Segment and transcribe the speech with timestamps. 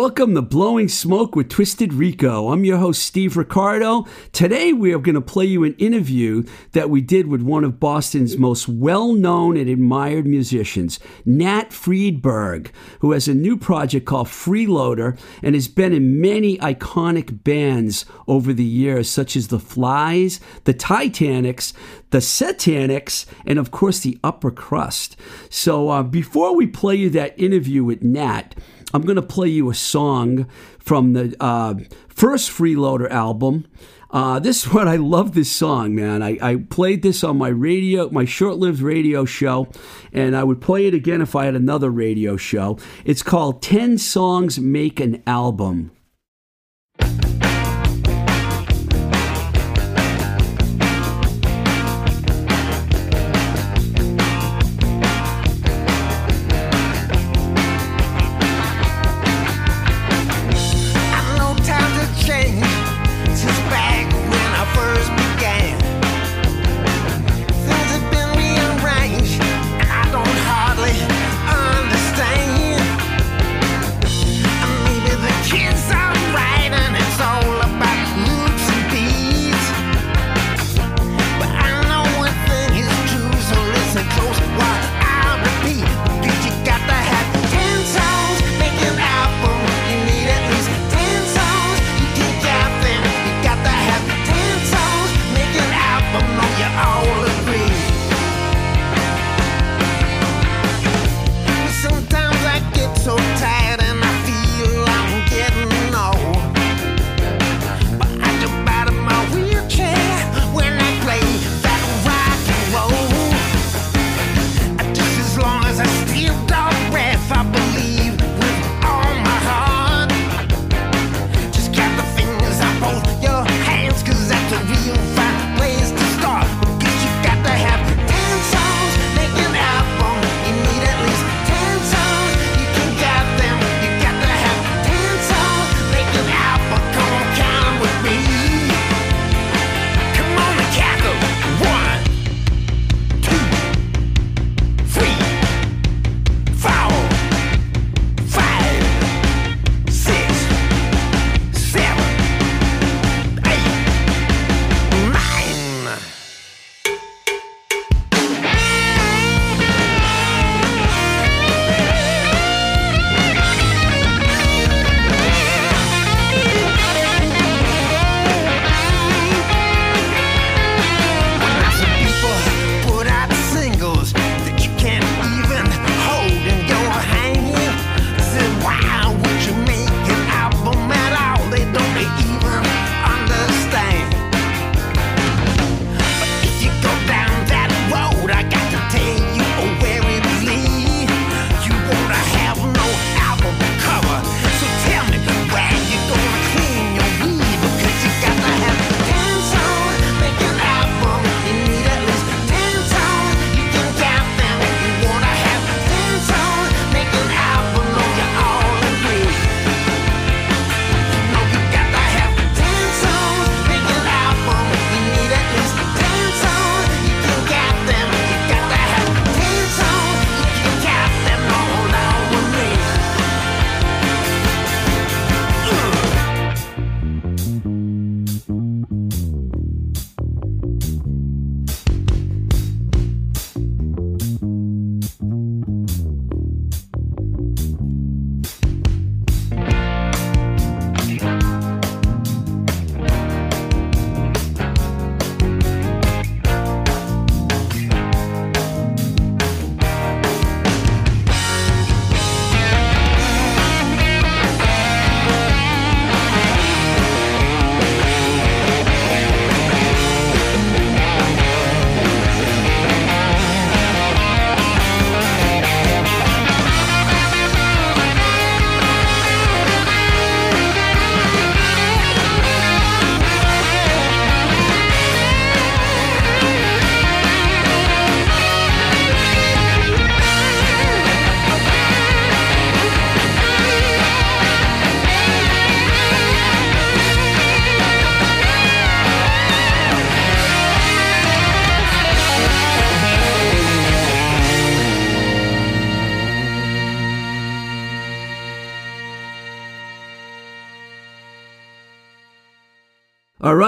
[0.00, 2.48] Welcome to Blowing Smoke with Twisted Rico.
[2.48, 4.06] I'm your host, Steve Ricardo.
[4.32, 6.42] Today, we are going to play you an interview
[6.72, 12.70] that we did with one of Boston's most well known and admired musicians, Nat Freedberg,
[13.00, 18.54] who has a new project called Freeloader and has been in many iconic bands over
[18.54, 21.74] the years, such as The Flies, The Titanics,
[22.08, 25.18] The Satanics, and of course, The Upper Crust.
[25.50, 28.54] So, uh, before we play you that interview with Nat,
[28.92, 30.46] I'm going to play you a song
[30.78, 31.74] from the uh,
[32.08, 33.66] first Freeloader album.
[34.10, 36.22] Uh, this one, I love this song, man.
[36.22, 39.68] I, I played this on my radio, my short lived radio show,
[40.12, 42.78] and I would play it again if I had another radio show.
[43.04, 45.92] It's called 10 Songs Make an Album.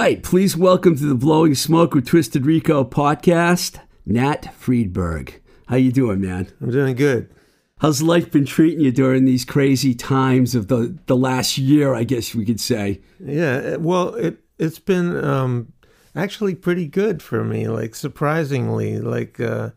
[0.03, 5.35] Right, please welcome to the Blowing Smoke with Twisted Rico podcast, Nat Freedberg.
[5.67, 6.51] How you doing, man?
[6.59, 7.33] I'm doing good.
[7.79, 12.03] How's life been treating you during these crazy times of the, the last year, I
[12.03, 12.99] guess we could say?
[13.17, 15.71] Yeah, well, it it's been um,
[16.13, 17.69] actually pretty good for me.
[17.69, 19.69] Like surprisingly, like uh,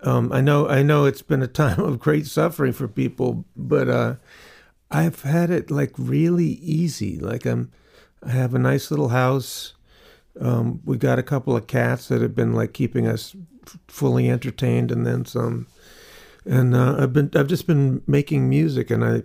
[0.00, 3.88] um, I know I know it's been a time of great suffering for people, but
[3.88, 4.16] uh,
[4.90, 7.20] I've had it like really easy.
[7.20, 7.70] Like I'm,
[8.22, 9.74] I have a nice little house.
[10.40, 13.34] Um, we got a couple of cats that have been like keeping us
[13.88, 15.66] fully entertained, and then some.
[16.44, 19.22] and uh, I've been I've just been making music, and I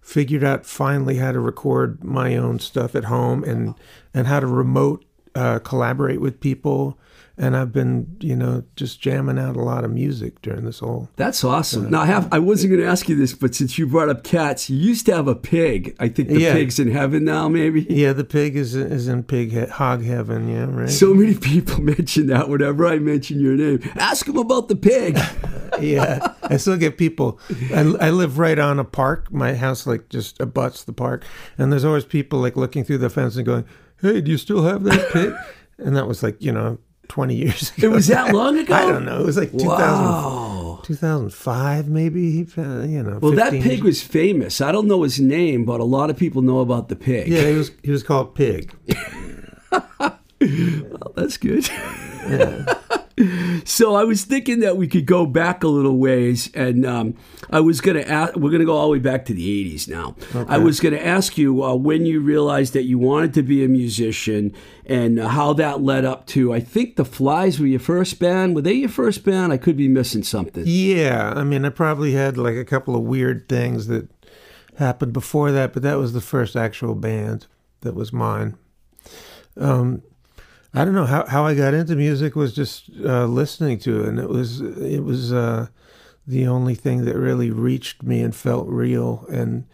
[0.00, 3.74] figured out finally how to record my own stuff at home, and
[4.14, 5.04] and how to remote
[5.34, 6.98] uh, collaborate with people.
[7.42, 11.08] And I've been, you know, just jamming out a lot of music during this whole.
[11.16, 11.86] That's awesome.
[11.86, 14.08] Uh, now, I, have, I wasn't going to ask you this, but since you brought
[14.08, 15.96] up cats, you used to have a pig.
[15.98, 16.52] I think the Yeah.
[16.52, 17.84] pig's in heaven now, maybe.
[17.90, 20.46] Yeah, the pig is is in pig he- hog heaven.
[20.48, 20.88] Yeah, right.
[20.88, 23.80] So many people mention that whenever I mention your name.
[23.96, 25.18] Ask them about the pig.
[25.80, 27.40] yeah, I still get people.
[27.74, 29.32] I, I live right on a park.
[29.32, 31.24] My house like just abuts the park,
[31.58, 33.64] and there's always people like looking through the fence and going,
[34.00, 35.34] "Hey, do you still have that pig?"
[35.78, 36.78] and that was like you know
[37.12, 37.88] 20 years ago.
[37.88, 38.72] It was that long ago?
[38.74, 39.20] I don't know.
[39.20, 40.80] It was like 2000, Wow.
[40.82, 42.46] 2005 maybe.
[42.56, 43.18] uh, You know.
[43.20, 44.62] Well, that pig was famous.
[44.62, 47.28] I don't know his name, but a lot of people know about the pig.
[47.28, 48.72] Yeah, he was he was called Pig.
[50.40, 51.68] Well, that's good.
[53.64, 57.14] So I was thinking that we could go back a little ways, and um,
[57.50, 58.34] I was going to ask.
[58.36, 60.16] We're going to go all the way back to the '80s now.
[60.48, 63.64] I was going to ask you uh, when you realized that you wanted to be
[63.64, 64.54] a musician,
[64.86, 66.52] and uh, how that led up to.
[66.52, 68.54] I think the Flies were your first band.
[68.54, 69.52] Were they your first band?
[69.52, 70.64] I could be missing something.
[70.66, 74.08] Yeah, I mean, I probably had like a couple of weird things that
[74.76, 77.46] happened before that, but that was the first actual band
[77.82, 78.56] that was mine.
[79.56, 80.02] Um,
[80.74, 84.08] I don't know how, how I got into music was just uh, listening to it,
[84.08, 85.66] and it was it was uh,
[86.26, 89.66] the only thing that really reached me and felt real and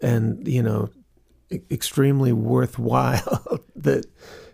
[0.00, 0.90] and you know
[1.70, 3.60] extremely worthwhile.
[3.76, 4.06] that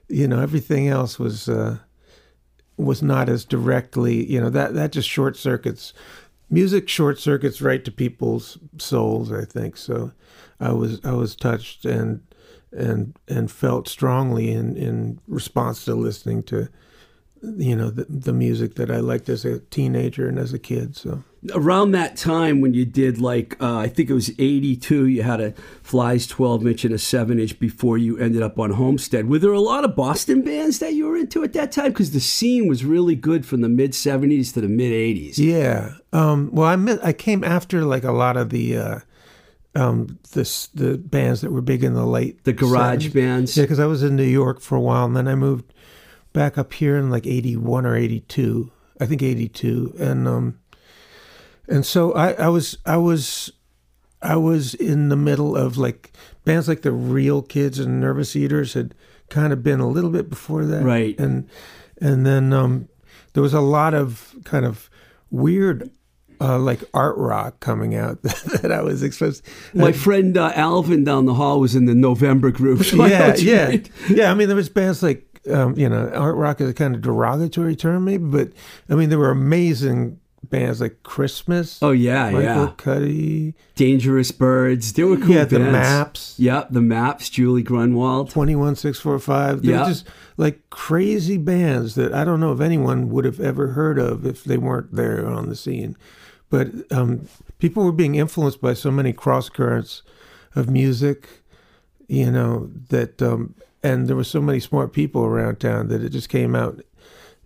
[0.09, 1.49] you know everything else was.
[1.49, 1.79] Uh,
[2.77, 5.93] was not as directly, you know, that that just short circuits
[6.51, 9.77] music short circuits right to people's souls, I think.
[9.77, 10.13] So
[10.61, 12.23] I was I was touched and
[12.77, 16.69] and and felt strongly in in response to listening to
[17.57, 20.97] you know the, the music that I liked as a teenager and as a kid.
[20.97, 21.23] So
[21.55, 25.41] around that time when you did like uh, I think it was '82, you had
[25.41, 25.53] a
[25.83, 29.29] Flies 12 inch and a 7 inch before you ended up on Homestead.
[29.29, 31.89] Were there a lot of Boston bands that you were into at that time?
[31.89, 35.39] Because the scene was really good from the mid '70s to the mid '80s.
[35.39, 35.95] Yeah.
[36.13, 38.99] Um, well, I met, I came after like a lot of the uh,
[39.75, 43.13] um, this the bands that were big in the late The garage 70s.
[43.15, 43.57] bands.
[43.57, 45.73] Yeah, because I was in New York for a while, and then I moved
[46.33, 48.71] back up here in like '81 or '82.
[49.01, 50.59] I think '82, and um,
[51.69, 53.53] and so I, I was I was
[54.23, 56.13] I was in the middle of like
[56.45, 58.95] bands like the Real Kids and Nervous Eaters had
[59.31, 61.19] kind of been a little bit before that, Right.
[61.19, 61.49] And
[62.01, 62.89] and then um,
[63.33, 64.89] there was a lot of kind of
[65.31, 65.91] weird.
[66.41, 69.45] Uh, like art rock coming out that I was exposed.
[69.73, 72.85] My friend uh, Alvin down the hall was in the November group.
[72.85, 73.89] so yeah, yeah, mean.
[74.09, 74.31] yeah.
[74.31, 77.03] I mean, there was bands like um, you know, art rock is a kind of
[77.03, 78.53] derogatory term, maybe, but
[78.89, 80.21] I mean, there were amazing
[80.55, 81.83] bands like Christmas.
[81.83, 82.73] Oh yeah, Michael yeah.
[82.77, 83.55] Cudahy.
[83.75, 84.93] Dangerous Birds.
[84.93, 85.59] They were cool Yeah, the.
[85.59, 86.37] Maps.
[86.39, 87.29] Yep, the Maps.
[87.29, 88.31] Julie Grunwald.
[88.31, 89.63] Twenty One Six Four Five.
[89.63, 90.07] They were just
[90.37, 94.45] like crazy bands that I don't know if anyone would have ever heard of if
[94.45, 95.97] they weren't there on the scene.
[96.51, 100.03] But um, people were being influenced by so many cross currents
[100.55, 101.29] of music,
[102.07, 106.11] you know, that um, and there were so many smart people around town that it
[106.11, 106.81] just came out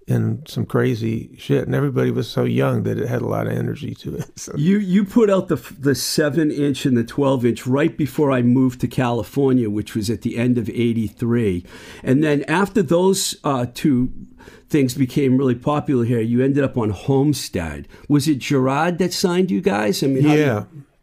[0.09, 3.53] in some crazy shit, and everybody was so young that it had a lot of
[3.53, 4.25] energy to it.
[4.39, 4.53] So.
[4.57, 8.41] You you put out the the seven inch and the twelve inch right before I
[8.43, 11.65] moved to California, which was at the end of '83,
[12.03, 14.11] and then after those uh, two
[14.69, 17.89] things became really popular here, you ended up on Homestead.
[18.09, 20.03] Was it Gerard that signed you guys?
[20.03, 20.47] I mean, how did-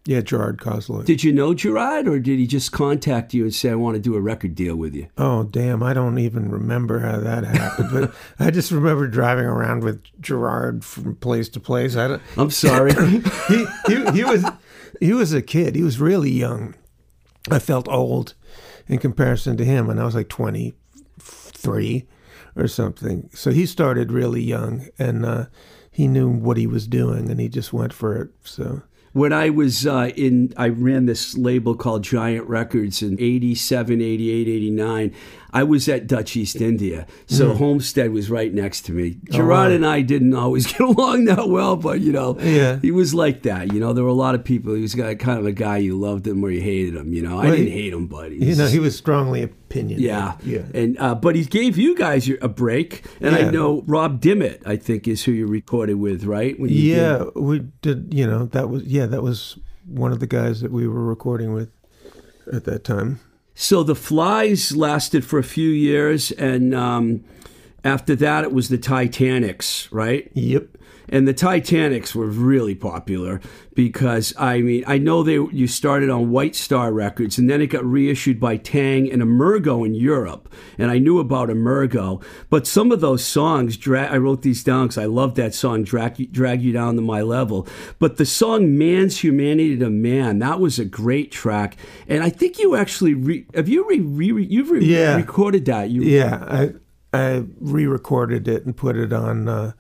[0.08, 1.04] Yeah, Gerard Cosloy.
[1.04, 4.00] Did you know Gerard, or did he just contact you and say, "I want to
[4.00, 5.08] do a record deal with you"?
[5.18, 5.82] Oh damn!
[5.82, 10.86] I don't even remember how that happened, but I just remember driving around with Gerard
[10.86, 11.96] from place to place.
[11.96, 12.22] I don't.
[12.38, 12.94] I'm sorry.
[13.48, 14.46] He he, he was
[15.00, 15.76] he was a kid.
[15.76, 16.76] He was really young.
[17.50, 18.36] I felt old
[18.88, 20.76] in comparison to him, and I was like twenty
[21.20, 22.08] three
[22.56, 23.30] or something.
[23.34, 25.46] So he started really young, and uh,
[25.90, 28.30] he knew what he was doing, and he just went for it.
[28.44, 28.84] So
[29.16, 34.48] when I was uh, in, I ran this label called Giant Records in 87, 88,
[34.50, 35.16] 89.
[35.60, 37.08] I was at Dutch East India.
[37.28, 39.18] So Homestead was right next to me.
[39.32, 39.76] Gerard wow.
[39.76, 42.80] and I didn't always get along that well, but you know, Yeah.
[42.82, 43.72] he was like that.
[43.74, 44.74] You know, there were a lot of people.
[44.76, 47.14] He was got- kind of a guy you loved him or you hated him.
[47.14, 50.04] You know, I didn't he- hate him, but You know, he was strongly opinionated.
[50.04, 50.64] yeah, Yeah.
[50.74, 54.62] And uh, but he gave you guys your- a break, and I know Rob Dimmitt,
[54.66, 56.60] I think, is who you recorded with, right?
[56.60, 58.14] When you did- Yeah, we did.
[58.14, 59.58] You know, that was yeah, that was
[59.88, 61.70] one of the guys that we were recording with
[62.52, 63.20] at that time.
[63.56, 67.24] So the Flies lasted for a few years, and um,
[67.86, 70.30] after that, it was the Titanics, right?
[70.34, 70.75] Yep.
[71.10, 73.40] And the Titanics were really popular
[73.74, 77.68] because I mean I know they you started on White Star Records and then it
[77.68, 80.52] got reissued by Tang and Emergo in Europe.
[80.78, 82.24] And I knew about Emergo.
[82.50, 85.84] But some of those songs dra- I wrote these down because I love that song
[85.84, 87.68] drag you, drag you down to my level.
[88.00, 91.78] But the song Man's Humanity to Man that was a great track.
[92.08, 95.16] And I think you actually re- have you re, re, you've re- Yeah.
[95.16, 95.90] recorded that.
[95.90, 96.74] You Yeah, I
[97.14, 99.72] I re-recorded it and put it on uh,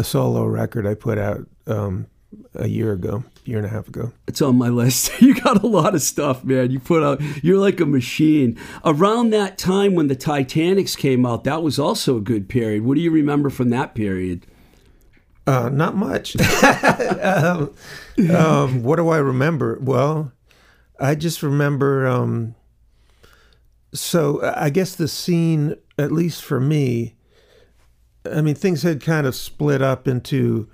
[0.00, 2.06] a solo record I put out um,
[2.54, 4.12] a year ago, year and a half ago.
[4.26, 5.12] It's on my list.
[5.20, 6.70] You got a lot of stuff, man.
[6.70, 8.58] You put out, you're like a machine.
[8.84, 12.82] Around that time when the Titanics came out, that was also a good period.
[12.82, 14.46] What do you remember from that period?
[15.46, 16.34] Uh, not much.
[17.22, 17.74] um,
[18.34, 19.78] um, what do I remember?
[19.80, 20.32] Well,
[20.98, 22.06] I just remember.
[22.06, 22.54] Um,
[23.92, 27.16] so I guess the scene, at least for me,
[28.24, 30.68] I mean, things had kind of split up into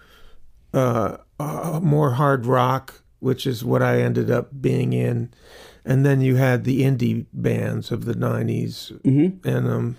[0.75, 5.33] uh, uh, more hard rock, which is what I ended up being in,
[5.85, 9.49] and then you had the indie bands of the '90s, Mm-hmm.
[9.49, 9.97] and um,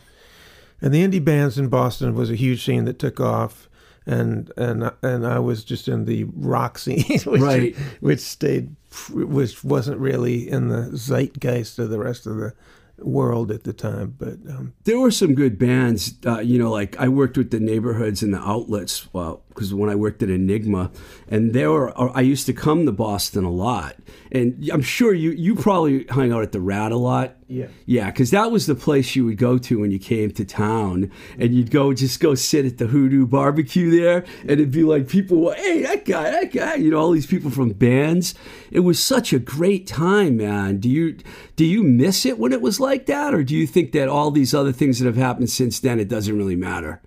[0.82, 3.70] and the indie bands in Boston was a huge scene that took off,
[4.06, 7.76] and and and I was just in the rock scene, which, Right.
[8.02, 8.76] which stayed,
[9.10, 12.54] which wasn't really in the zeitgeist of the rest of the
[13.00, 16.98] world at the time, but um, There were some good bands, uh, you know, like
[17.00, 20.92] I worked with the neighborhoods and the outlets, well, because when I worked at Enigma,
[21.28, 23.96] and there were, uh, I used to come to Boston a lot.
[24.32, 27.38] And I'm sure you, you probably hung out at the Rat a lot.
[27.48, 27.68] Yeah.
[27.88, 31.12] Yeah, because that was the place you would go to when you came to town,
[31.40, 35.08] and you'd go just go sit at the Hoodoo Barbecue there, and it'd be like
[35.08, 38.36] people, hey, that guy, that guy, you know, all these people from bands.
[38.70, 40.78] It was such a great time, man.
[40.78, 41.18] Do you
[41.56, 44.30] do you miss it when it was like that, or do you think that all
[44.30, 47.02] these other things that have happened since then, it doesn't really matter?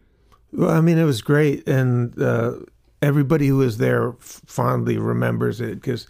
[0.53, 2.55] Well, I mean, it was great, and uh,
[3.01, 6.07] everybody who was there f- fondly remembers it because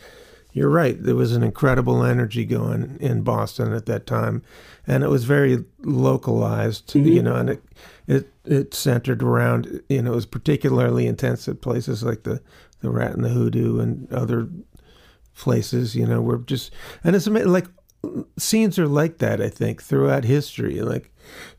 [0.52, 1.00] you're right.
[1.00, 4.42] There was an incredible energy going in Boston at that time,
[4.86, 7.62] and it was very localized, you know, and it
[8.06, 12.40] it it centered around, you know, it was particularly intense at places like the
[12.80, 14.48] the Rat and the Hoodoo and other
[15.36, 16.72] places, you know, were just
[17.04, 17.66] and it's like
[18.38, 19.40] scenes are like that.
[19.40, 21.12] I think throughout history, like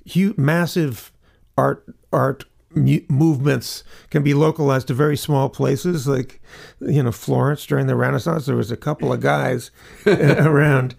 [0.04, 1.12] huge, massive
[1.58, 2.44] art art
[2.75, 6.42] movements can be localized to very small places, like
[6.80, 8.46] you know Florence during the Renaissance.
[8.46, 9.72] There was a couple of guys
[10.06, 10.96] around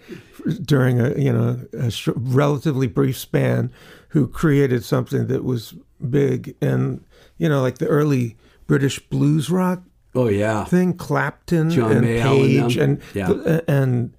[0.64, 3.72] during a you know a sh- relatively brief span
[4.08, 5.74] who created something that was
[6.10, 7.04] big and
[7.38, 8.36] you know like the early
[8.66, 9.82] British blues rock
[10.14, 12.90] Oh yeah, thing, Clapton John and Mayall and Page them.
[12.90, 13.60] and Yeah.
[13.66, 14.14] and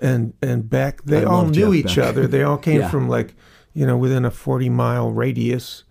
[0.00, 1.02] and and Beck.
[1.04, 2.04] They I all knew Jeff each Beck.
[2.06, 2.26] other.
[2.26, 2.88] They all came Yeah.
[2.90, 3.34] from like
[3.72, 5.84] you know within a forty mile radius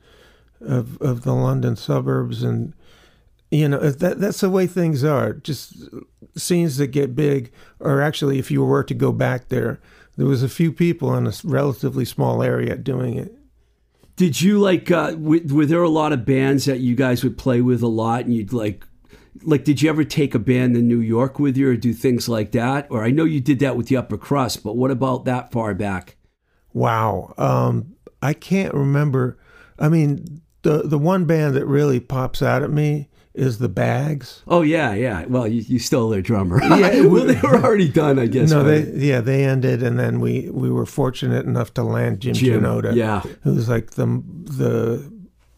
[0.65, 2.73] of of the London suburbs, and
[3.51, 5.33] you know that that's the way things are.
[5.33, 5.75] Just
[6.35, 9.79] scenes that get big, or actually, if you were to go back there,
[10.17, 13.33] there was a few people in a relatively small area doing it.
[14.15, 14.89] Did you like?
[14.89, 17.87] Uh, w- were there a lot of bands that you guys would play with a
[17.87, 18.85] lot, and you'd like,
[19.43, 22.29] like, did you ever take a band to New York with you, or do things
[22.29, 22.87] like that?
[22.89, 25.73] Or I know you did that with the Upper Crust, but what about that far
[25.73, 26.15] back?
[26.73, 27.33] Wow.
[27.37, 29.37] Um, I can't remember.
[29.77, 34.41] I mean, the the one band that really pops out at me is the Bags.
[34.47, 35.25] Oh yeah, yeah.
[35.25, 36.61] Well, you, you stole their drummer.
[36.63, 38.49] Yeah, well, they were already done, I guess.
[38.49, 42.33] no, they yeah they ended, and then we we were fortunate enough to land Jim,
[42.33, 43.21] Jim, Janota, yeah.
[43.43, 45.11] who's like the the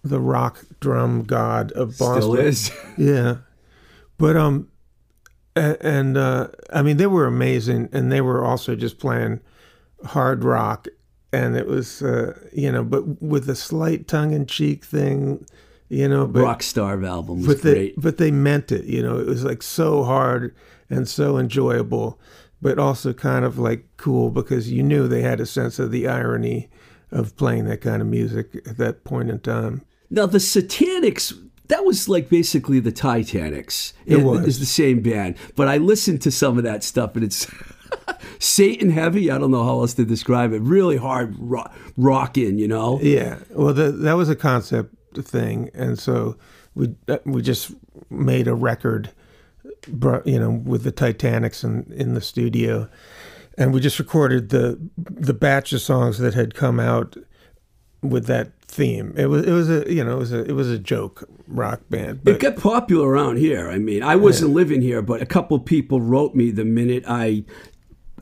[0.03, 2.21] the rock drum god of Boston.
[2.21, 2.71] still is.
[2.97, 3.37] Yeah,
[4.17, 4.67] but um,
[5.55, 9.39] and uh, I mean they were amazing, and they were also just playing
[10.03, 10.87] hard rock,
[11.37, 15.45] and it was uh, you know, but with a slight tongue in cheek thing,
[15.89, 18.01] you know, but Rockstar album was but they great.
[18.01, 19.17] but they meant it, you know.
[19.19, 20.55] It was like so hard
[20.89, 22.19] and so enjoyable,
[22.61, 26.07] but also kind of like cool because you knew they had a sense of the
[26.07, 26.69] irony
[27.11, 29.81] of playing that kind of music at that point in time.
[30.09, 31.33] Now the Satanics,
[31.67, 33.93] that was like basically the Titanics.
[34.05, 34.45] It was.
[34.47, 35.35] It's the same band.
[35.55, 37.45] But I listened to some of that stuff and it's
[38.39, 39.31] Satan heavy.
[39.31, 40.61] I don't know how else to describe it.
[40.61, 42.99] Really hard ro- rocking, you know?
[43.01, 46.37] Yeah, well, the, that was a concept thing, and so
[46.75, 47.71] we we just
[48.09, 49.11] made a record,
[50.25, 52.87] you know, with the Titanics in, in the studio,
[53.57, 57.17] and we just recorded the the batch of songs that had come out
[58.01, 59.13] with that theme.
[59.17, 61.81] It was it was a you know it was a it was a joke rock
[61.89, 63.69] band, It got popular around here.
[63.69, 67.45] I mean, I wasn't living here, but a couple people wrote me the minute I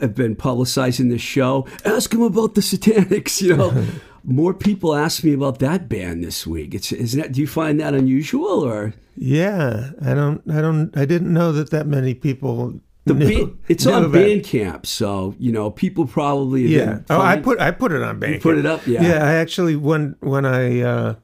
[0.02, 1.68] have been publicizing this show.
[1.84, 3.42] Ask them about the Satanics.
[3.42, 3.86] You know,
[4.24, 6.74] more people ask me about that band this week.
[6.74, 7.31] It's isn't that?
[7.31, 8.94] Do you find that unusual or?
[9.18, 12.79] yeah, I don't I don't I didn't know that that many people.
[13.08, 14.44] The knew, ba- it's on about it.
[14.44, 17.00] Bandcamp, so you know people probably Yeah.
[17.10, 18.42] Oh, I put I put it on Bandcamp.
[18.42, 18.86] put it up?
[18.88, 19.03] Yeah.
[19.03, 19.24] Yeah.
[19.24, 21.16] I actually when when I uh,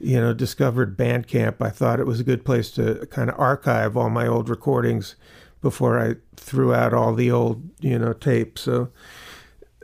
[0.00, 3.94] you know discovered Bandcamp, I thought it was a good place to kind of archive
[3.94, 5.16] all my old recordings
[5.60, 8.62] before I threw out all the old you know tapes.
[8.62, 8.90] So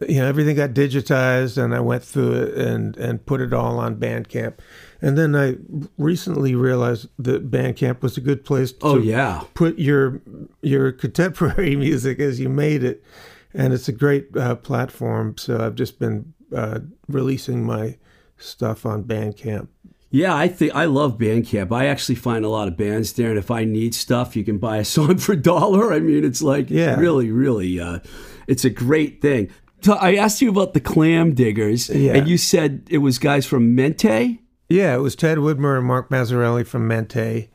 [0.06, 3.78] you know everything got digitized, and I went through it and and put it all
[3.78, 4.54] on Bandcamp.
[5.00, 5.56] And then I
[5.98, 10.20] recently realized that Bandcamp was a good place to Oh yeah, put your
[10.62, 13.04] your contemporary music as you made it,
[13.52, 15.36] and it's a great uh, platform.
[15.36, 17.98] So I've just been uh, releasing my
[18.36, 19.68] stuff on Bandcamp.
[20.14, 20.34] Yeah.
[20.34, 21.72] I think I love Bandcamp.
[21.72, 24.58] I actually find a lot of bands there, and if I need stuff, you can
[24.58, 25.92] buy a song for a dollar.
[25.92, 26.96] I mean, it's like Yeah.
[26.96, 27.98] really, really, uh,
[28.46, 29.50] it's a great thing.
[29.86, 32.14] I asked you about the Clam Diggers, Yeah.
[32.14, 34.40] and you said it was guys from Mente.
[34.70, 37.50] Yeah, it was Ted Widmer and Mark Mazzarelli from Mente,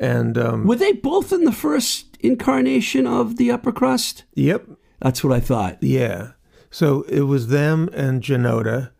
[0.00, 4.24] and um, Were they both in the first incarnation of the Upper Crust?
[4.34, 4.66] yep,
[5.00, 5.78] That's what I thought.
[5.82, 6.32] yeah.
[6.70, 8.90] So it was them and Janota,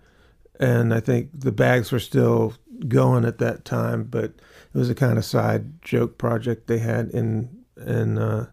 [0.61, 2.55] and I think the Bags were still
[2.87, 7.11] going at that time, but it was a kind of side joke project they had
[7.11, 8.51] in in uh,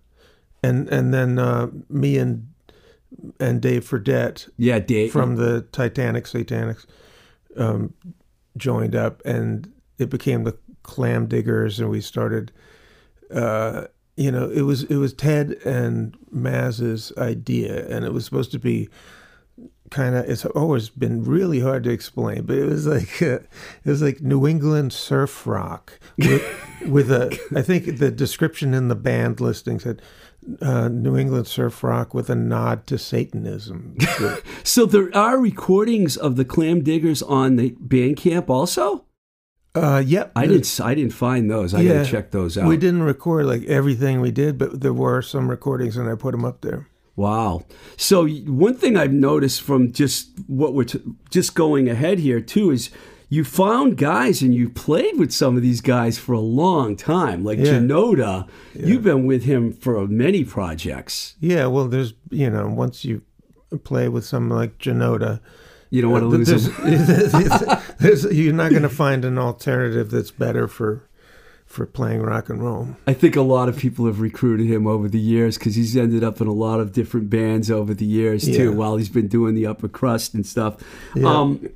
[0.64, 2.48] and and then uh, me and
[3.40, 5.12] and Dave Fredette Yeah, Dave.
[5.12, 6.86] from the Titanic Satanics
[7.58, 7.94] um,
[8.58, 12.52] joined up, and it became the Clam Diggers, and we started.
[13.34, 13.86] Uh,
[14.18, 18.60] you know, it was it was Ted and Maz's idea, and it was supposed to
[18.60, 18.88] be
[19.92, 20.30] kind of.
[20.30, 23.50] It's always been really hard to explain, but it was like uh, it
[23.86, 27.38] was like New England surf rock with, with a.
[27.56, 30.02] I think the description in the band listing said.
[30.62, 33.98] Uh, New England surf rock with a nod to Satanism.
[34.64, 39.06] So- there are recordings of the Clam Diggers on the Bandcamp also.
[39.74, 40.32] Uh, yep.
[40.36, 40.80] I didn't.
[40.80, 41.74] I didn't find those.
[41.74, 42.68] I gotta check those out.
[42.68, 46.32] We didn't record like everything we did, but there were some recordings, and I put
[46.32, 46.88] them up there.
[47.16, 47.64] Wow.
[47.98, 52.72] So one thing I've noticed from just what we're t- just going ahead here too
[52.72, 52.90] is
[53.30, 57.44] you found guys and you played with some of these guys for a long time.
[57.44, 57.66] Like Yeah.
[57.80, 61.36] Janota, you've been with him for many projects.
[61.40, 61.68] Yeah.
[61.68, 63.22] Well, there's you know once you
[63.84, 65.40] play with someone like Janota,
[65.90, 67.80] You don't want to uh, lose there's, him.
[68.00, 71.08] there's- you're not going to find an alternative that's better for
[71.76, 72.88] for playing rock and roll.
[73.06, 76.24] I think a lot of people have recruited him over the years because he's ended
[76.24, 78.72] up in a lot of different bands over the years too.
[78.72, 80.78] While he's been doing the upper crust and stuff.
[81.14, 81.28] Yeah.
[81.28, 81.70] Um,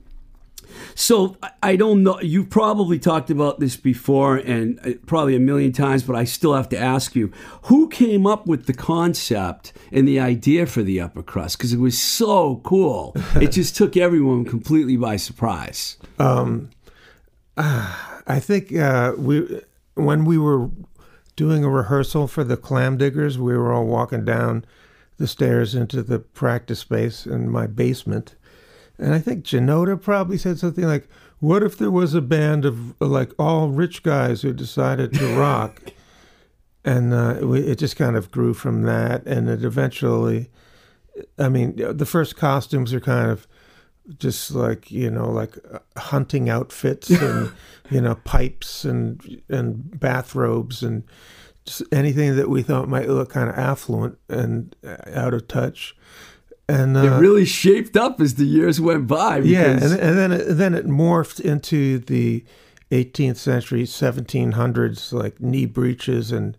[0.95, 2.19] so I- don't know.
[2.21, 6.53] You've probably talked about this before and uh, probably a million times, but I still
[6.53, 7.31] have to ask you:
[7.63, 11.57] Who came up with the concept and the idea for the upper crust?
[11.57, 13.13] Because it was so cool.
[13.35, 15.97] it just took everyone completely by surprise.
[18.29, 19.61] I think uh, we
[20.05, 20.69] when we were
[21.35, 24.65] doing a rehearsal for the Clam Diggers, we were all walking down
[25.17, 28.35] the stairs into the practice space in my basement,
[28.97, 31.07] and I think Janota probably said something like,
[31.39, 35.81] "What if there was a band of like all rich guys who decided to rock?"
[36.85, 40.49] and uh, it just kind of grew from that, and it eventually.
[41.37, 43.45] I mean, the first costumes are kind of
[44.17, 47.51] just like you know like uh, hunting outfits and
[47.89, 51.03] you know pipes and and bathrobes and
[51.65, 55.95] just anything that we thought might look kind of affluent and uh, out of touch
[56.67, 59.39] and uh, it really shaped up as the years went by.
[59.39, 62.43] yeah and, and then it, then it morphed into the
[62.91, 66.57] 18th century 1700s like knee breeches and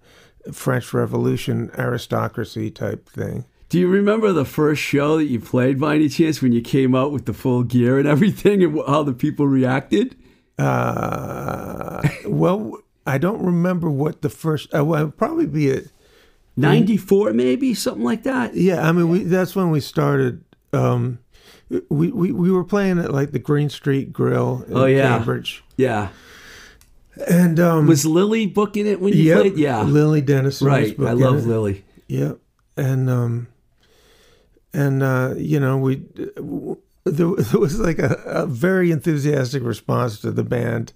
[0.53, 5.95] french revolution aristocracy type thing Do you remember the first show that you played by
[5.95, 9.13] any chance when you came out with the full gear and everything and how the
[9.13, 10.17] people reacted?
[10.61, 15.81] Uh, well i don't remember what the first uh, well, probably be a
[16.57, 18.55] 94 maybe, something like that?
[18.55, 20.45] Yeah, I mean, we that's when we started.
[20.75, 21.19] Um,
[21.89, 25.17] we, we we were playing at like the Green Street Grill in Oh, yeah.
[25.17, 26.09] Cambridge, Yeah.
[27.29, 29.57] And um, Was Lily booking it when you yep, played?
[29.57, 29.83] Yeah.
[29.83, 30.67] Lily Dennison.
[30.69, 31.01] was right.
[31.09, 31.47] I love it.
[31.47, 31.85] Lily.
[32.09, 32.39] Yep.
[32.77, 33.47] And um
[34.75, 36.03] and uh you know we
[37.11, 40.93] there, there was like a, a very enthusiastic response to the band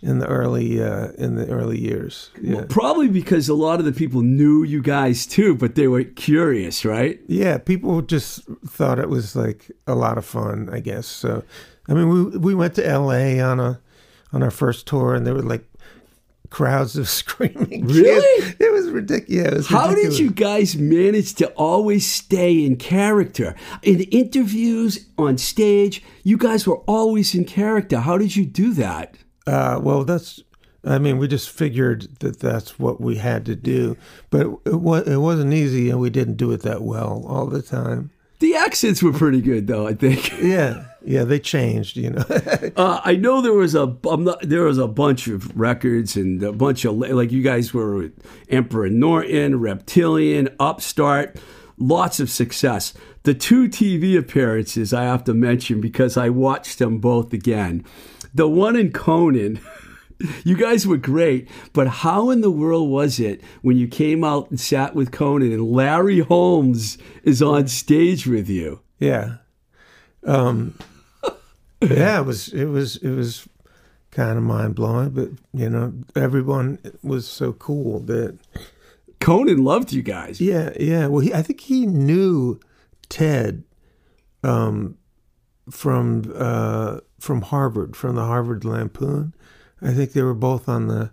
[0.00, 2.30] in the early uh in the early years.
[2.40, 2.64] Yeah.
[2.68, 6.84] Probably because a lot of the people knew you guys too, but they were curious,
[6.84, 7.18] right?
[7.28, 11.06] Yeah, people just thought it was like a lot of fun, I guess.
[11.06, 11.42] So
[11.88, 13.80] I mean we we went to LA on a
[14.32, 15.64] on our first tour and there were like
[16.50, 18.42] crowds of screaming Really?
[18.42, 18.56] kids.
[18.60, 19.46] It was ridiculous.
[19.52, 20.16] It was How ridiculous.
[20.18, 23.54] did you guys manage to always stay in character?
[23.82, 28.00] In interviews, on stage, you guys were always in character.
[28.00, 29.16] How did you do that?
[29.46, 30.42] Uh, well, that's.
[30.84, 33.96] I mean, we just figured that that's what we had to do,
[34.30, 37.60] but it, wa- it wasn't easy, and we didn't do it that well all the
[37.60, 38.10] time.
[38.38, 39.86] The accents were pretty good, though.
[39.88, 40.30] I think.
[40.40, 42.24] Yeah, yeah, they changed, you know.
[42.76, 46.42] Uh, I know there was a I'm not, there was a bunch of records and
[46.42, 48.12] a bunch of like you guys were with
[48.48, 51.36] Emperor Norton, Reptilian, Upstart,
[51.78, 52.92] lots of success.
[53.22, 57.84] The two TV appearances I have to mention because I watched them both again.
[58.34, 59.60] The one in Conan.
[60.44, 64.48] You guys were great, but how in the world was it when you came out
[64.48, 68.80] and sat with Conan and Larry Holmes is on stage with you?
[68.98, 69.34] yeah,
[70.24, 70.74] um,
[71.82, 73.48] yeah, it was it was it was
[74.10, 78.38] kind of mind blowing, but you know, everyone was so cool that
[79.20, 80.40] Conan loved you guys.
[80.40, 81.06] Yeah, yeah.
[81.06, 82.58] Well, he, I think he knew
[83.08, 83.64] Ted
[84.42, 84.96] um,
[85.70, 89.34] from uh, from Harvard, from the Harvard Lampoon.
[89.82, 91.10] I think they were both on the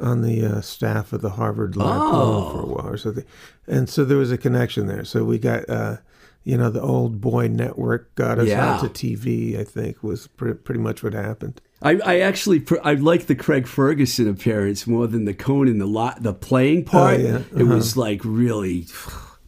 [0.00, 2.50] on the uh, staff of the Harvard Lampoon Oh.
[2.52, 3.24] for a while or something,
[3.66, 5.04] and so there was a connection there.
[5.04, 5.68] So we got.
[5.68, 5.96] Uh,
[6.44, 8.78] you know, the old boy network got us Yeah.
[8.78, 9.58] onto TV.
[9.58, 11.60] I think was pre- pretty much what happened.
[11.82, 15.86] I, I actually pr- I like the Craig Ferguson appearance more than the Conan the
[15.86, 17.20] lot the playing part.
[17.20, 17.42] Oh, yeah.
[17.56, 18.86] It was like really,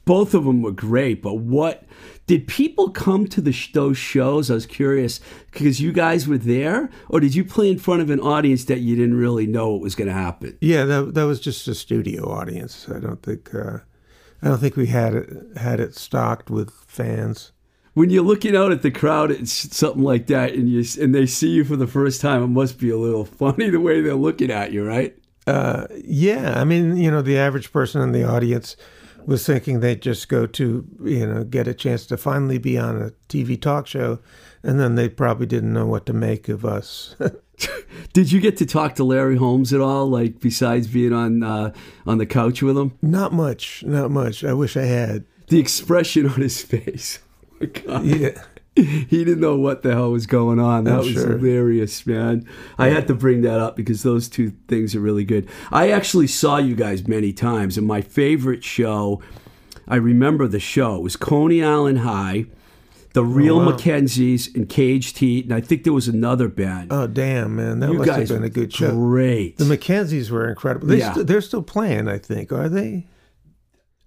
[0.05, 1.22] both of them were great.
[1.22, 1.85] But what
[2.26, 4.48] did people come to the sh- those shows?
[4.48, 5.18] I was curious
[5.50, 8.79] because you guys were there, or did you play in front of an audience that
[8.79, 10.57] you didn't really know what was going to happen?
[10.61, 12.87] Yeah, that that was just a studio audience.
[12.88, 13.79] I don't think uh,
[14.42, 17.53] I don't think we had it had it stocked with fans.
[17.94, 21.26] When you're looking out at the crowd, it's something like that, and you and they
[21.26, 22.42] see you for the first time.
[22.42, 25.16] It must be a little funny the way they're looking at you, right?
[25.46, 28.76] Uh, yeah, I mean, you know, the average person in the audience
[29.26, 33.00] was thinking they'd just go to, you know, get a chance to finally be on
[33.00, 34.20] a TV talk show,
[34.62, 37.16] and then they probably didn't know what to make of us.
[38.12, 40.06] Did you get to talk to Larry Holmes at all?
[40.08, 41.72] Like besides being on uh,
[42.06, 42.92] on the couch with him?
[43.02, 44.42] not much, not much.
[44.44, 45.24] I wish I had.
[45.48, 47.18] the expression on his face.
[47.52, 48.04] Oh my God.
[48.04, 48.42] Yeah,
[48.76, 50.84] He didn't know what the hell was going on.
[50.84, 51.36] That I'm was sure.
[51.36, 52.46] hilarious, man.
[52.78, 55.48] I had to bring that up because those two things are really good.
[55.70, 59.20] I actually saw you guys many times, and my favorite show,
[59.88, 62.46] I remember the show, it was Coney Island High,
[63.12, 63.72] the Real wow.
[63.72, 66.92] Mackenzies, and Caged Heat, and I think there was another band.
[66.92, 68.92] Oh damn, man, that you must guys have been a good show.
[68.92, 69.58] Great.
[69.58, 70.86] The Mackenzies were incredible.
[70.88, 71.12] They Yeah.
[71.14, 72.52] st- they're still playing, I think.
[72.52, 73.06] Are they?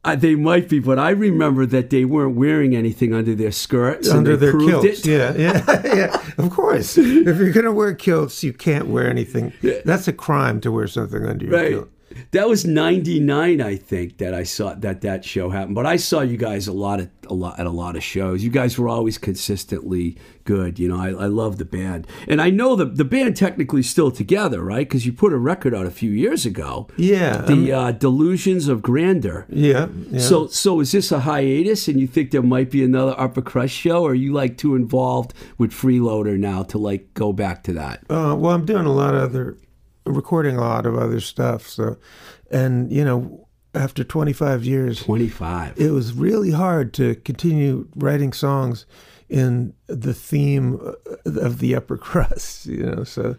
[0.05, 4.09] Uh, they might be, but I remember that they weren't wearing anything under their skirts.
[4.09, 4.85] Under their kilts.
[4.85, 5.05] it.
[5.05, 6.21] Yeah, yeah, yeah.
[6.37, 6.97] Of course.
[6.97, 7.05] if
[7.37, 9.53] you're gonna wear kilts, you can't wear anything.
[9.85, 11.69] That's a crime to wear something under your Right.
[11.69, 11.89] kilt.
[12.31, 15.75] That was '99, I think, that I saw that that show happened.
[15.75, 18.43] But I saw you guys a lot at a lot at a lot of shows.
[18.43, 20.77] You guys were always consistently good.
[20.79, 23.89] You know, I, I love the band, and I know the the band technically is
[23.89, 24.87] still together, right?
[24.87, 27.37] Because you put a record out a few years ago, Yeah.
[27.41, 29.45] the uh, Delusions of Grandeur.
[29.49, 29.87] yeah.
[30.09, 30.19] yeah.
[30.19, 33.73] So, so is this a hiatus, and you think there might be another Upper Crust
[33.73, 37.73] show, or are you like too involved with Freeloader now to like go back to
[37.73, 37.99] that?
[38.09, 39.57] Uh, well, I'm doing a lot of other,
[40.05, 41.67] recording a lot of other stuff.
[41.67, 41.97] So,
[42.51, 45.79] and you know, after 25 years, Twenty five.
[45.79, 48.85] it was really hard to continue writing songs
[49.29, 52.65] in the theme uh, of the upper crust.
[52.67, 53.37] You know, so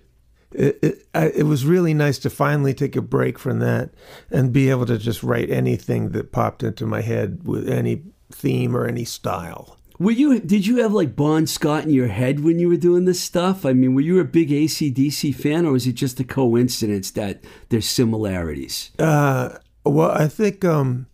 [0.53, 3.90] it it, I, it was really nice to finally take a break from that
[4.31, 8.77] and be able to just write anything that popped into my head with any theme
[8.77, 9.79] or any style.
[9.99, 10.41] Were you?
[10.41, 13.65] Did you have like Bon Scott in your head when you were doing this stuff?
[13.65, 17.45] I mean, were you a big ACDC fan, or was it just a coincidence that
[17.69, 18.91] there's similarities?
[18.99, 21.07] Uh, well, I think um,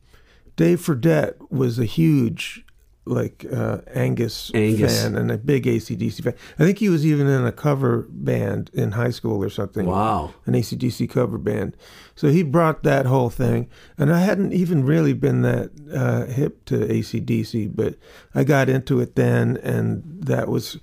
[0.56, 2.64] Dave Fredette was a huge
[3.10, 5.02] like uh, Angus, Angus.
[5.02, 6.34] fan and a big ACDC fan.
[6.58, 9.86] I think he was even in a cover band in high school or something.
[9.86, 10.32] Wow.
[10.46, 11.76] An ACDC cover band.
[12.14, 13.68] So he brought that whole thing.
[13.98, 17.96] And I hadn't even really been that uh, hip to ACDC, but
[18.34, 20.78] I got into it then, and that was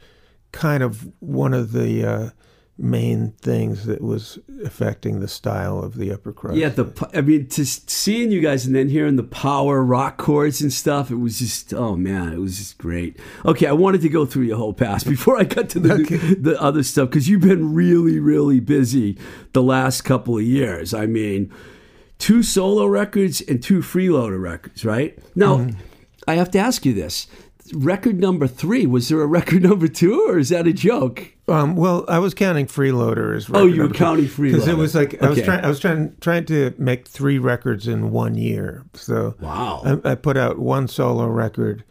[0.51, 2.05] kind of one of the.
[2.05, 2.29] Uh,
[2.79, 6.57] main things that was affecting the style of the upper crust.
[6.57, 10.61] Yeah, the I mean, just seeing you guys and then hearing the power rock chords
[10.61, 13.19] and stuff, it was just oh man, it was just great.
[13.45, 16.61] Okay, I wanted to go through your whole past before I got to the the
[16.61, 19.17] other stuff because you've been really really busy
[19.53, 20.93] the last couple of years.
[20.93, 21.51] I mean,
[22.19, 25.17] two solo records and two freeloader records, right?
[25.35, 25.79] Now, Mm-hmm.
[26.29, 27.25] I have to ask you this.
[27.73, 31.33] Record number three, was there a record number two, or is that a joke?
[31.47, 33.49] Um, well, I was counting freeloaders.
[33.53, 35.63] Oh, you were counting freeloaders because it was like I was trying.
[35.63, 38.83] I was trying trying to make three records in one year.
[38.93, 39.81] So Wow.
[40.03, 41.83] I, I put out one solo record,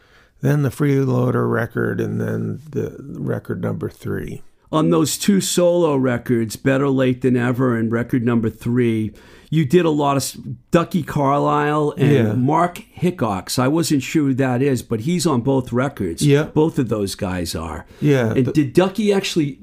[0.42, 4.42] then the Freeloader record, and then the record number three.
[4.70, 9.12] on those two solo records, Better Late Than Ever and record number three,
[9.50, 12.32] you did a lot of Ducky Carlisle and Yeah.
[12.34, 13.58] Mark Hickox.
[13.58, 16.26] I wasn't sure who that is, but he's on both records.
[16.26, 16.44] Yeah.
[16.44, 17.86] Both of those guys are.
[18.00, 19.60] Yeah, And did Ducky actually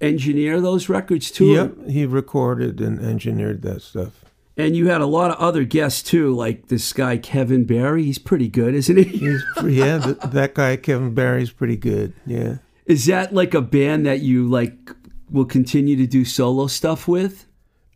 [0.00, 1.52] engineer those records too?
[1.52, 4.24] Yep, he recorded and engineered that stuff.
[4.56, 8.04] And you had a lot of other guests too, like this guy Kevin Barry.
[8.04, 9.02] He's pretty good, isn't he?
[9.04, 12.12] He's yeah, th- that guy Kevin Barry's pretty good.
[12.24, 12.58] Yeah.
[12.86, 14.76] Is that like a band that you like
[15.30, 17.46] will continue to do solo stuff with?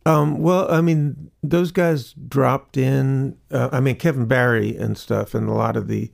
[0.05, 3.37] Um, well, I mean, those guys dropped in.
[3.51, 6.11] Uh, I mean, Kevin Barry and stuff, and a lot of the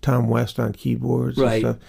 [0.00, 1.62] Tom West on keyboards Right.
[1.64, 1.88] and stuff.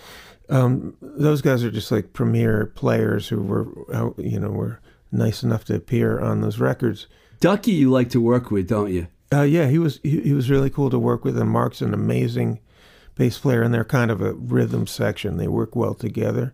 [0.50, 4.80] Um, those guys are just like premier players who were, uh, you know, were
[5.12, 7.08] nice enough to appear on those records.
[7.40, 9.08] Ducky, you like to work with, don't you?
[9.34, 11.94] Uh, yeah, he was he, he was really cool to work with, and Mark's an
[11.94, 12.60] amazing
[13.16, 15.38] bass player, and they're kind of a rhythm section.
[15.38, 16.54] They work well together.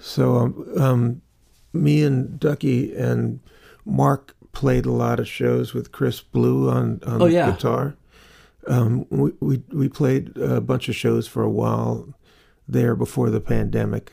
[0.00, 1.22] So, um, um,
[1.72, 3.38] me and Ducky and
[3.84, 7.50] Mark played a lot of shows with Chris Blue on on Oh, yeah.
[7.50, 7.96] guitar.
[8.66, 12.12] Um, we, we we played a bunch of shows for a while
[12.68, 14.12] there before the pandemic,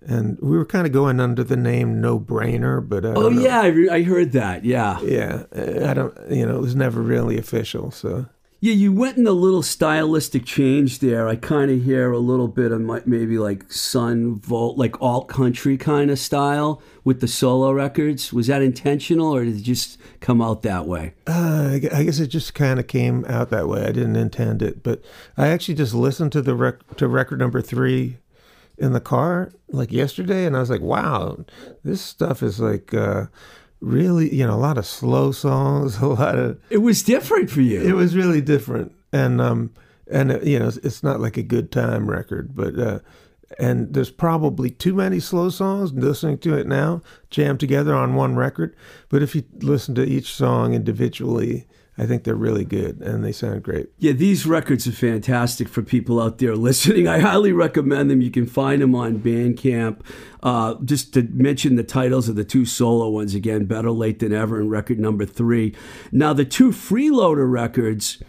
[0.00, 3.60] and we were kind of going under the name No Brainer, but I Oh yeah,
[3.62, 4.64] I, re- I heard that.
[4.64, 5.44] Yeah, Yeah,
[5.88, 6.14] I don't.
[6.30, 7.90] You know, it was never really official.
[7.90, 8.26] So
[8.60, 8.72] yeah.
[8.74, 11.28] You went in a little stylistic change there.
[11.28, 15.28] I kind of hear a little bit of my, maybe like Son Volt, like alt
[15.28, 18.32] country kind of style with the solo records.
[18.32, 21.14] Was that intentional, or did it just come out that way?
[21.26, 23.82] uh, I guess it just kind of came out that way.
[23.82, 25.02] I didn't intend it, but
[25.36, 28.18] I actually just listened to the rec- to record number three
[28.78, 31.44] in the car like yesterday, and I was like, "Wow,
[31.84, 33.26] this stuff is like uh,
[33.80, 37.60] really, you know, a lot of slow songs, a lot of." It was different for
[37.60, 37.82] you.
[37.82, 39.72] It was really different, and um,
[40.10, 43.00] and uh, you know, it's, it's not like a good time record, but uh,
[43.58, 45.92] and there's probably too many slow songs.
[45.92, 48.76] Listening to it now, jammed together on one record,
[49.08, 51.66] but if you listen to each song individually,
[51.98, 53.88] I think they're really good and they sound great.
[53.98, 57.08] Yeah, these records are fantastic for people out there listening.
[57.08, 58.20] I highly recommend them.
[58.20, 60.00] You can find them on Bandcamp.
[60.42, 64.32] Uh, just to mention the titles of the two solo ones again Better Late Than
[64.32, 65.74] Ever and record number three.
[66.12, 68.22] Now, the two freeloader records.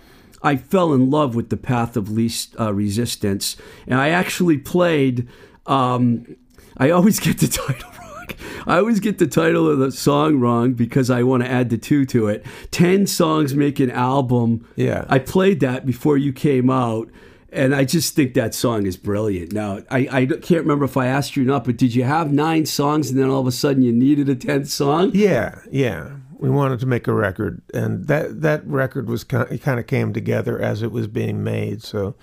[0.43, 5.27] I fell in love with the Path of Least uh, Resistance, and I actually played.
[5.65, 6.37] Um,
[6.77, 7.89] I always get the title
[8.27, 8.63] wrong.
[8.67, 11.77] I always get the title of the song wrong because I want to add the
[11.77, 12.45] two to it.
[12.71, 14.67] Ten songs make an album.
[14.75, 15.05] Yeah.
[15.09, 17.09] I played that before you came out,
[17.51, 19.53] and I just think that song is brilliant.
[19.53, 22.31] Now, I, I can't remember if I asked you or not, but did you have
[22.31, 25.11] nine songs and then all of a sudden you needed a tenth song?
[25.13, 26.11] Yeah, yeah.
[26.39, 29.87] We wanted to make a record, and that that record was kind it kind of
[29.87, 31.81] came together as it was being made.
[31.81, 32.15] So,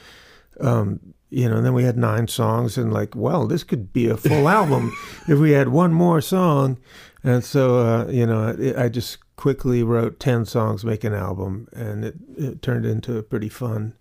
[0.61, 1.01] um,
[1.35, 4.17] you know, and then we had nine songs, and like, well, this could be a
[4.17, 4.93] full album
[5.29, 6.79] if we had one more song.
[7.23, 11.69] And so, uh, you know, it, I just quickly wrote ten songs, make an album,
[11.73, 13.95] and it, it turned into a pretty fun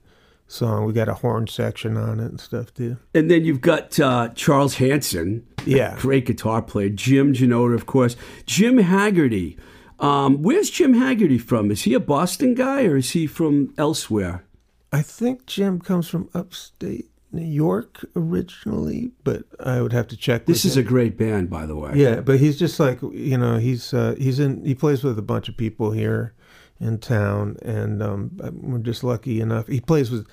[0.48, 0.86] song.
[0.86, 2.98] We got a horn section on it and stuff too.
[3.16, 5.96] And then you've got uh, Charles Hanson, Yeah.
[5.98, 6.90] great guitar player.
[6.90, 8.16] Jim Janota, of course.
[8.46, 9.58] Jim Haggerty.
[10.00, 11.72] Um, where's Jim Haggerty from?
[11.72, 14.44] Is he a Boston guy or is he from elsewhere?
[14.92, 20.46] I think Jim comes from upstate New York originally, but I would have to check.
[20.46, 21.92] This is a great band, by the way.
[21.96, 25.24] yeah, but he's just like you know he's uh, he's in he plays with a
[25.24, 26.34] bunch of people here
[26.80, 29.68] in town, and um, we're just lucky enough.
[29.68, 30.28] He plays with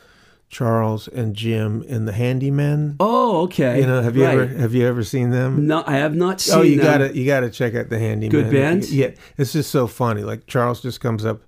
[0.49, 2.97] Charles and Jim in the Handymen.
[2.99, 3.81] Oh, okay.
[3.81, 4.35] You know, have you Right.
[4.35, 5.67] ever have you ever seen them?
[5.69, 6.85] No, I have not seen Oh, you them.
[6.85, 8.31] gotta you gotta check out the Handyman.
[8.31, 8.89] Good band?
[8.91, 10.23] Yeah, it's just so funny.
[10.25, 11.43] Like Charles just comes up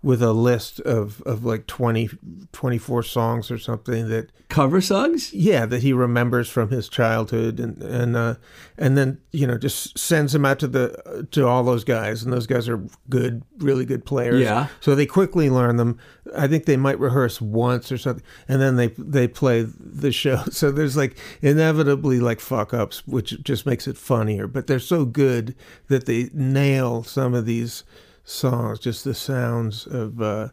[0.00, 2.08] with a list of, of like 20,
[2.52, 5.32] 24 songs or something that Cover songs?
[5.34, 8.36] yeah that he remembers from his childhood and and uh,
[8.78, 12.32] and then you know just sends them out to the to all those guys and
[12.32, 12.80] those guys are
[13.10, 14.68] good really good players Yeah.
[14.80, 15.98] so they quickly learn them
[16.34, 20.42] I think they might rehearse once or something and then they they play the show
[20.50, 25.04] so there's like inevitably like fuck ups which just makes it funnier but they're so
[25.04, 25.54] good
[25.88, 27.84] that they nail some of these
[28.28, 30.48] songs just the sounds of uh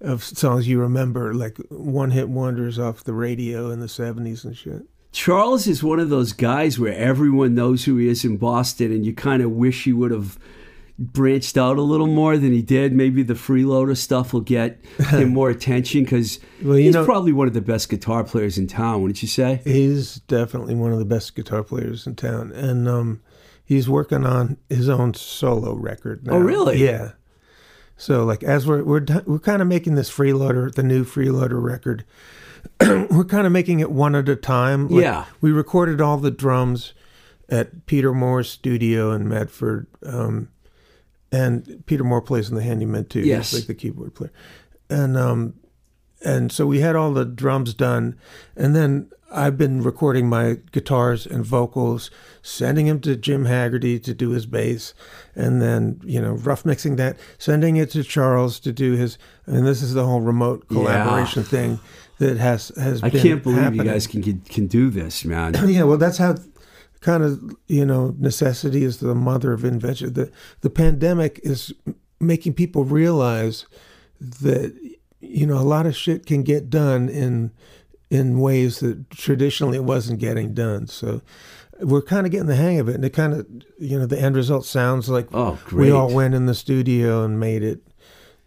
[0.00, 4.54] of songs you remember, like one hit wonders off the radio in the 70s and
[4.54, 4.82] shit.
[5.10, 9.06] Charles is one of those guys where everyone knows who he is in Boston, and
[9.06, 10.38] you kind of wish he would have
[10.98, 12.92] branched out a little more than he did.
[12.92, 17.48] Maybe the freeloader stuff will get him more attention because Well, he's know- probably one
[17.48, 19.00] of the best guitar players in town.
[19.00, 19.62] Wouldn't you say?
[19.64, 22.52] He's definitely one of the best guitar players in town.
[22.52, 23.22] And um,
[23.66, 26.34] he's working on his own solo record now.
[26.34, 26.82] Oh, really?
[26.82, 27.10] Yeah.
[27.98, 32.04] So, like, as we're we're we're kind of making this freeloader, the new freeloader record,
[32.80, 34.88] we're kind of making it one at a time.
[34.88, 35.24] Like, Yeah.
[35.40, 36.92] we recorded all the drums
[37.48, 40.48] at Peter Moore's studio in Medford, um,
[41.32, 43.20] and Peter Moore plays in the Handyman too.
[43.20, 43.50] Yes.
[43.50, 44.32] He's like the keyboard player,
[44.90, 45.54] and um,
[46.26, 48.18] and so we had all the drums done,
[48.56, 52.10] and then I've been recording my guitars and vocals,
[52.42, 54.92] sending them to Jim Haggerty to do his bass,
[55.36, 59.18] and then you know rough mixing that, sending it to Charles to do his.
[59.46, 61.78] And this is the whole remote collaboration thing
[62.18, 63.04] that has has.
[63.04, 63.86] I can't believe happening.
[63.86, 65.54] you guys can, can can do this, man.
[65.68, 66.34] Yeah, well, that's how
[67.00, 70.14] kind of you know necessity is the mother of invention.
[70.14, 71.72] The the pandemic is
[72.18, 73.66] making people realize
[74.18, 74.74] that
[75.20, 77.52] you know a lot of shit can get done in
[78.10, 80.86] in ways that traditionally it wasn't getting done.
[80.86, 81.22] So
[81.80, 83.46] we're kind of getting the hang of it, and it kind of
[83.78, 87.38] you know the end result sounds like Oh, we all went in the studio and
[87.40, 87.80] made it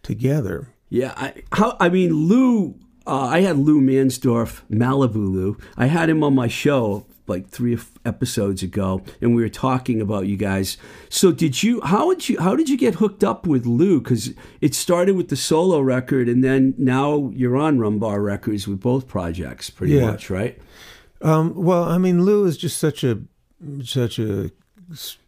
[0.02, 0.68] together.
[0.88, 2.76] Yeah, I, how I mean Lou.
[3.06, 5.58] Uh, I had Lou Mansdorf, Malibu Lou.
[5.76, 10.26] I had him on my show like three episodes ago, and we were talking about
[10.26, 10.76] you guys.
[11.08, 11.80] So did you?
[11.80, 12.38] How did you?
[12.40, 14.00] How did you get hooked up with Lou?
[14.00, 18.80] Because it started with the solo record, and then now you're on Rumbar Records with
[18.80, 20.10] both projects, pretty Yeah.
[20.10, 20.58] much, right?
[21.22, 23.20] Um, well, I mean, Lou is just such a
[23.82, 24.50] such a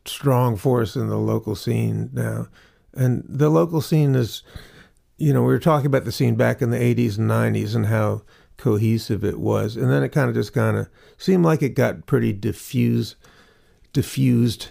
[0.05, 2.49] strong force in the local scene now,
[2.95, 4.43] and the local scene is,
[5.19, 7.87] you know, we were talking about the scene back in the '80s and '90s and
[7.87, 8.23] how
[8.63, 12.07] cohesive it was, and then it kind of just kind of seemed like it got
[12.07, 13.17] pretty diffuse,
[13.93, 14.69] diffused,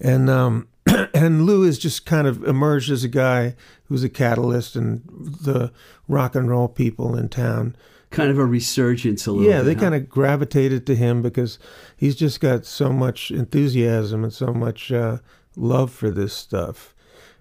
[0.00, 0.66] and um,
[1.14, 3.54] and Lou has just kind of emerged as a guy
[3.84, 5.70] who's a catalyst and the
[6.08, 7.76] rock and roll people in town
[8.10, 9.50] Kind of a resurgence a little.
[9.50, 9.80] yeah, bit, they huh?
[9.80, 11.58] kind of gravitated to him because
[11.98, 15.18] he's just got so much enthusiasm and so much uh,
[15.54, 16.94] love for this stuff,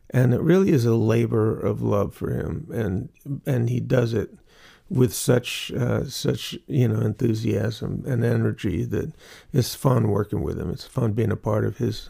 [0.09, 3.09] and it really is a labor of love for him, and
[3.45, 4.31] and he does it
[4.89, 9.11] with such uh, such you know enthusiasm and energy that
[9.51, 10.69] it's fun working with him.
[10.69, 12.09] It's fun being a part of his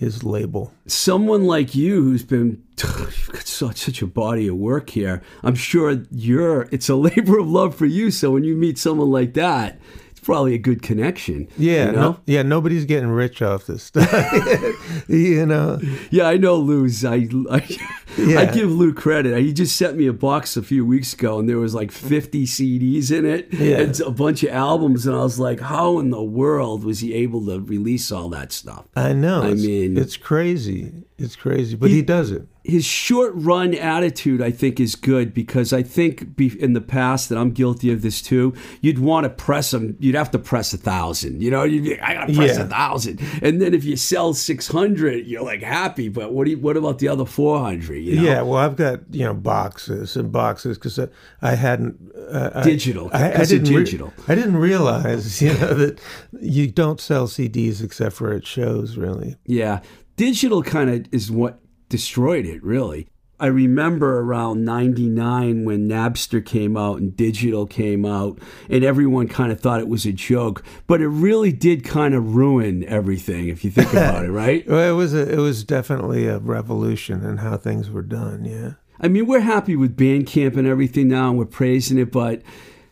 [0.00, 0.72] his label.
[0.86, 5.54] someone like you who's been you've got such, such a body of work here i'm
[5.54, 9.34] sure you're it's a labor of love for you so when you meet someone like
[9.34, 9.78] that
[10.20, 12.00] probably a good connection Yeah, you know?
[12.12, 12.42] no, yeah.
[12.42, 14.10] Nobody's getting rich off this stuff.
[15.08, 15.80] you know.
[16.10, 17.78] yeah i know lou's i I,
[18.18, 21.48] I give lou credit he just sent me a box a few weeks ago and
[21.48, 23.78] there was like 50 cds in it Yeah.
[23.80, 27.14] and a bunch of albums and i was like how in the world was he
[27.14, 29.42] able to release all that stuff I know.
[29.42, 30.92] I it's, mean- it's crazy.
[31.20, 32.48] It's crazy, but he, does it.
[32.64, 37.28] his short run attitude, I think, is good because I think be, in the past,
[37.28, 39.96] that I'm guilty of this too, you'd want to press him.
[40.00, 41.42] You'd have to press a thousand.
[41.42, 42.64] You know, you'd be, I gotta press Yeah.
[42.64, 46.08] a thousand, and then if you sell six hundred, you're like happy.
[46.08, 47.98] But what do you, what about the other four hundred?
[47.98, 48.22] You know?
[48.22, 51.08] Yeah, well, I've got you know boxes and boxes because I,
[51.42, 51.96] I hadn't
[52.30, 54.12] uh, Digital, I, I of didn't digital.
[54.28, 56.00] I didn't realize you know that
[56.40, 59.36] you don't sell CDs except for at shows, really.
[59.46, 59.80] Yeah,
[60.16, 63.08] digital kind of is what destroyed it, really.
[63.40, 68.38] I remember around 99 when Napster came out and digital came out,
[68.68, 72.36] and everyone kind of thought it was a joke, but it really did kind of
[72.36, 74.68] ruin everything if you think about it, right?
[74.68, 78.44] Well, it was a, it was definitely a revolution in how things were done.
[78.44, 78.72] Yeah.
[79.00, 82.42] I mean, we're happy with Bandcamp and everything now, and we're praising it, but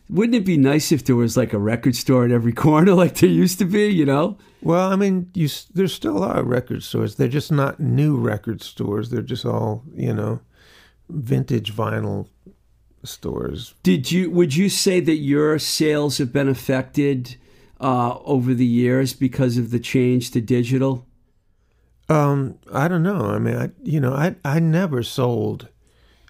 [0.09, 3.15] wouldn't it be nice if there was like a record store at every corner like
[3.15, 4.37] there used to be, you know?
[4.61, 7.15] Well, I mean, you still a lot of record stores.
[7.15, 9.09] They're just not new record stores.
[9.09, 10.41] They're just all you know,
[11.09, 12.27] vintage vinyl
[13.03, 13.73] stores.
[13.83, 17.37] Did you would you say that your sales have been affected
[17.79, 21.05] uh, over the years because of the change to digital?
[22.09, 23.27] Um, I don't know.
[23.27, 25.69] I mean, I you know, I I never sold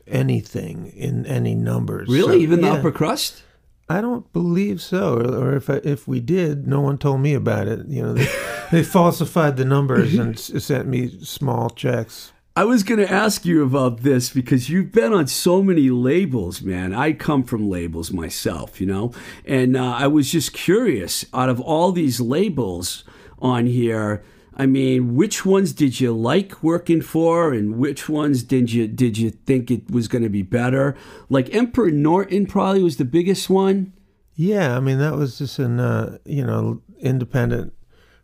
[0.08, 2.10] anything in any numbers.
[2.10, 2.34] Really?
[2.34, 3.44] So, Even the upper crust?
[3.90, 5.16] I don't believe so.
[5.16, 7.88] Or, or if I, if we did, no one told me about it.
[7.88, 8.28] You know, they,
[8.72, 12.32] they falsified the numbers and s- sent me small checks.
[12.56, 16.62] I was going to ask you about this because you've been on so many labels,
[16.62, 16.94] man.
[16.94, 19.14] I come from labels myself, you know,
[19.46, 23.06] and uh, I was just curious out of all these labels
[23.40, 24.24] on here.
[24.60, 29.18] I mean, which ones did you like working for, and which ones did you did
[29.18, 30.98] you think it was going to be better?
[31.30, 33.94] Like Emperor Norton probably was the biggest one.
[34.36, 37.74] Yeah, I mean that was just an uh, you know independent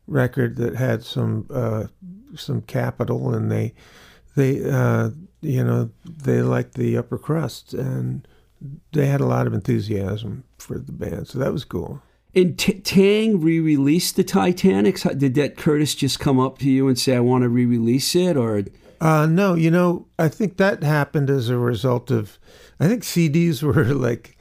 [0.07, 1.85] record that had some uh,
[2.35, 3.73] some capital, and they
[4.35, 8.27] they uh, you know they liked the upper crust, and
[8.91, 12.01] they had a lot of enthusiasm for the band, so that was cool.
[12.35, 14.99] And T- Taang re-released the Titanic.
[15.17, 18.35] Did that Curtis just come up to you and say, "I want to re-release it,"
[18.35, 18.63] or
[19.01, 22.37] Uh, no, you know, I think that happened as a result of,
[22.79, 24.37] I think CDs were like,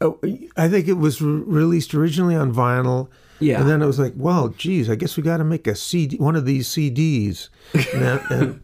[0.00, 0.18] oh,
[0.56, 3.08] I think it was re- released originally on vinyl.
[3.38, 3.60] Yeah.
[3.60, 6.16] And then it was like, well, geez, I guess we got to make a CD,
[6.18, 7.48] one of these CDs.
[7.74, 8.62] And, that- and,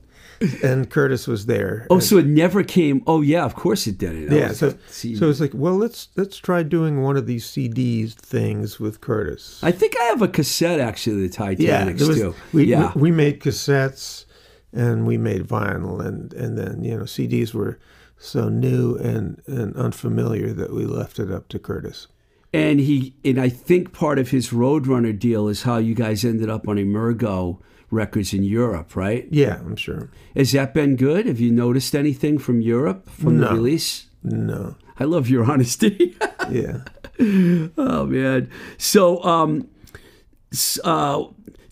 [0.62, 1.86] and Curtis was there.
[1.90, 3.02] Oh, so it never came.
[3.06, 4.30] Oh, yeah, of course it didn't.
[4.32, 4.48] yeah.
[4.50, 8.78] Oh, So, so it's like, well, let's, let's try doing one of these CDs things
[8.80, 9.60] with Curtis.
[9.62, 12.34] I think I have a cassette actually the Titanics there was- too.
[12.52, 12.92] We, yeah.
[12.94, 14.24] we, we made cassettes
[14.72, 17.78] and we made vinyl and, and then, you know, CDs were
[18.18, 22.08] so new and, and unfamiliar that we left it up to Curtis.
[22.54, 26.48] and he and I think part of his Roadrunner deal is how you guys ended
[26.48, 27.60] up on Emergo
[27.90, 29.26] records in Europe, right?
[29.30, 30.10] Yeah, I'm sure.
[30.34, 31.26] Has that been good?
[31.26, 34.06] Have you noticed anything from Europe from the release?
[34.22, 34.76] No.
[34.98, 36.16] I love your honesty.
[36.50, 36.84] Yeah.
[37.78, 38.50] oh man.
[38.78, 39.68] So um
[40.84, 41.24] uh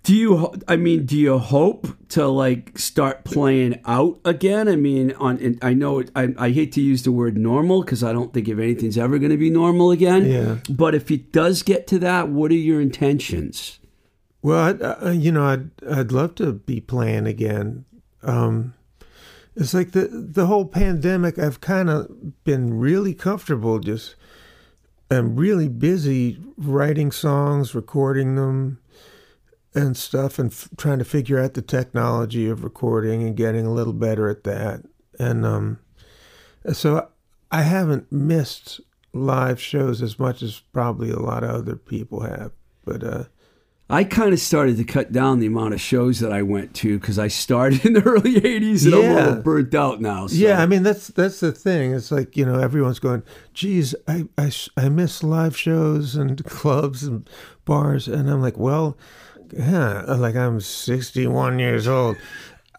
[0.02, 4.68] do you I mean do you hope to like start playing out again?
[4.68, 7.82] I mean on and I know it, I I hate to use the word normal
[7.82, 10.30] cuz I don't think if anything's ever going to be normal again.
[10.30, 10.58] Yeah.
[10.70, 13.80] But if it does get to that, what are your intentions?
[14.44, 17.86] Well, I'd, uh, you know, I'd I'd love to be playing again.
[18.22, 18.74] Um,
[19.56, 21.38] it's like the the whole pandemic.
[21.38, 23.78] I've kind of been really comfortable.
[23.78, 24.16] Just
[25.10, 28.80] I'm really busy writing songs, recording them,
[29.74, 33.72] and stuff, and f- trying to figure out the technology of recording and getting a
[33.72, 34.82] little better at that.
[35.18, 35.78] And um,
[36.70, 37.08] so
[37.50, 38.82] I haven't missed
[39.14, 42.52] live shows as much as probably a lot of other people have.
[42.84, 43.24] But uh,
[43.90, 46.98] I kind of started to cut down the amount of shows that I went to
[46.98, 49.14] because I started in the early '80s and I'm a Yeah.
[49.26, 50.26] little burnt out now.
[50.26, 50.36] So.
[50.36, 51.92] Yeah, I mean that's that's the thing.
[51.94, 53.22] It's like you know everyone's going,
[53.52, 57.28] "Geez, I I, I miss live shows and clubs and
[57.66, 58.96] bars," and I'm like, "Well,
[59.52, 62.16] yeah, like I'm 61 years old.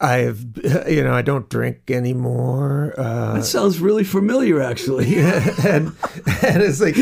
[0.01, 0.43] I've
[0.89, 2.95] you know I don't drink anymore.
[2.97, 5.17] Uh, that sounds really familiar, actually.
[5.19, 5.93] and
[6.41, 6.95] and it's like,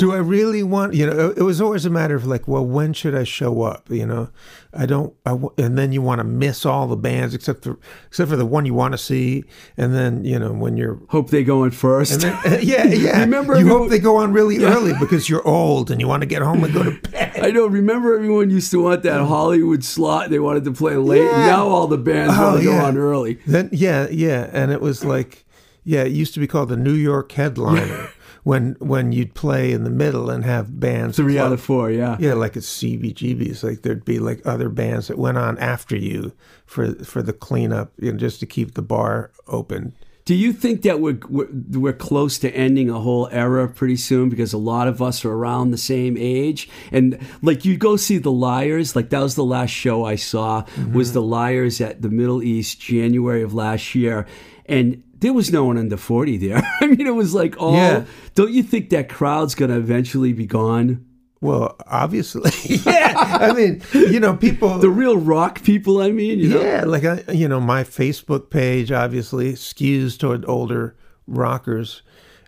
[0.00, 0.94] do I really want?
[0.94, 3.88] You know, it was always a matter of like, well, when should I show up?
[3.90, 4.30] You know,
[4.74, 5.14] I don't.
[5.24, 7.78] I w- and then you want to miss all the bands except for
[8.08, 9.44] except for the one you want to see,
[9.76, 10.98] and then you know when you're.
[11.10, 12.12] Hope they go in first.
[12.12, 13.20] And then, uh, yeah, yeah.
[13.20, 16.22] Remember you everyone- hope they go on really early because you're old and you want
[16.22, 17.38] to get home and go to bed.
[17.40, 17.66] I know.
[17.66, 20.30] Remember, everyone used to want that Hollywood slot.
[20.30, 21.22] They wanted to play late.
[21.24, 21.46] Yeah.
[21.46, 23.34] Now all the bands Oh, want to go on early.
[23.46, 25.44] Then yeah, yeah, and it was like,
[25.84, 28.08] yeah, it used to be called the New York headliner
[28.44, 31.90] when when you'd play in the middle and have bands Three out of four.
[31.90, 32.16] Yeah.
[32.18, 33.62] Yeah, like it's CBGBs.
[33.62, 36.32] Like there'd be like other bands that went on after you
[36.66, 39.94] for for the cleanup, you know, just to keep the bar open.
[40.26, 44.28] Do you think that we're, we're we're close to ending a whole era pretty soon
[44.28, 48.18] because a lot of us are around the same age and like you go see
[48.18, 50.92] the Lyres like that was the last show I saw Mm-hmm.
[50.92, 54.26] was the Lyres at the Middle East January of last year
[54.66, 56.62] and there was no one under 40 there.
[56.80, 58.04] I mean it was like all Yeah.
[58.34, 61.04] don't you think that crowd's going to eventually be gone?
[61.42, 62.50] Well, obviously,
[62.84, 63.14] yeah.
[63.16, 64.78] I mean, you know, people.
[64.78, 66.60] The real rock people, I mean, you know.
[66.60, 70.96] yeah, like I, you know, my Facebook page obviously skews toward older
[71.26, 72.02] rockers,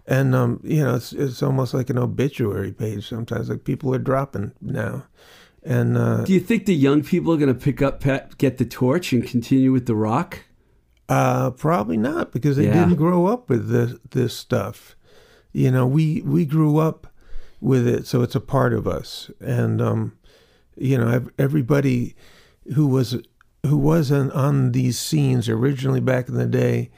[0.07, 3.49] and um, you know, it's it's almost like an obituary page sometimes.
[3.49, 5.07] Like people are dropping now,
[5.63, 8.59] and uh, Do you think the young people are going to pick up Pet, get
[8.59, 10.41] the torch and continue with the rock?
[11.09, 12.73] Uh, probably not because they Yeah.
[12.75, 14.97] didn't grow up with this this stuff.
[15.53, 17.07] You know, we we grew up
[17.61, 19.31] with it, so it's a part of us.
[19.41, 20.13] And um,
[20.77, 22.15] you know, everybody
[22.75, 23.17] who was
[23.67, 26.91] who wasn't on these scenes originally back in the day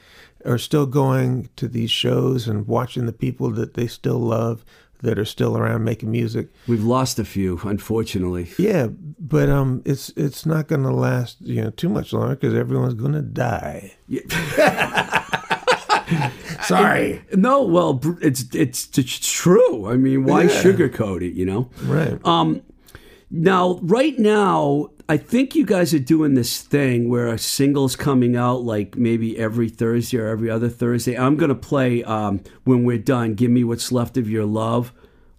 [0.45, 4.63] are still going to these shows and watching the people that they still love
[5.01, 6.49] that are still around making music.
[6.67, 8.49] We've lost a few, unfortunately.
[8.57, 8.87] Yeah,
[9.19, 12.93] but um, it's it's not going to last you know too much longer because everyone's
[12.95, 13.93] going to die.
[16.63, 17.21] Sorry.
[17.33, 19.89] No, well, it's it's it's true.
[19.89, 20.61] I mean, why Yeah.
[20.63, 21.33] sugarcoat it?
[21.33, 21.69] You know.
[21.83, 22.23] Right.
[22.25, 22.61] Um,
[23.29, 28.35] now, right now, I think you guys are doing this thing where a single's coming
[28.35, 31.17] out like maybe every Thursday or every other Thursday.
[31.17, 33.35] I'm gonna play um, when we're done.
[33.35, 34.93] Give me what's left of your love.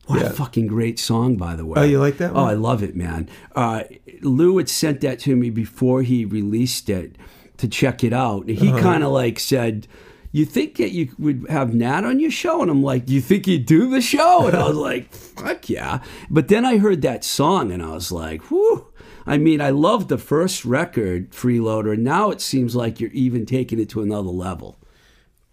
[0.07, 1.81] What a fucking great song, by the way.
[1.81, 2.51] Oh, you like that Oh, one?
[2.51, 3.29] I love it, man.
[3.57, 3.83] Uh,
[4.23, 7.17] Lou had sent that to me before he released it
[7.57, 8.49] to check it out.
[8.49, 8.79] He Uh-huh.
[8.79, 9.89] kind of like said,
[10.33, 13.47] "You think that you would have Nat on your show?" And I'm like, you think
[13.47, 16.01] he'd do the show?" And I was like, "Fuck yeah!"
[16.31, 18.87] But then I heard that song, and I was like, "Whew."
[19.27, 21.95] I mean, I loved the first record, Freeloader.
[21.95, 24.79] and Now it seems like you're even taking it to another level.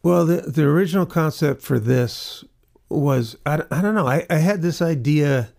[0.03, 2.43] Well, the the original concept for this
[2.89, 4.07] was I, I don't know.
[4.07, 5.49] I, I had this idea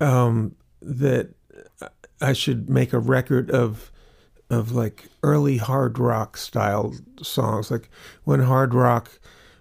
[0.00, 1.30] um, that
[2.20, 3.91] I should make a record of
[4.52, 7.88] of like early hard rock style songs, like
[8.24, 9.18] when hard rock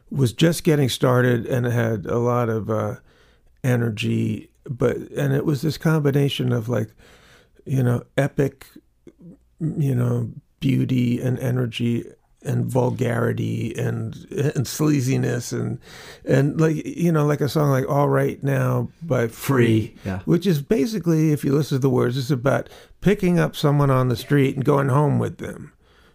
[0.10, 2.96] was just getting started and it had a lot of uh,
[3.64, 6.90] energy, but and it was this combination of like
[7.66, 8.68] you know epic
[9.60, 12.06] you know beauty and energy
[12.44, 15.80] and vulgarity and and sleaziness and
[16.26, 20.20] and like you know like a song like all right now by Free, yeah.
[20.26, 22.70] which is basically if you listen to the words it's about
[23.00, 25.74] picking up someone on the street and going home with them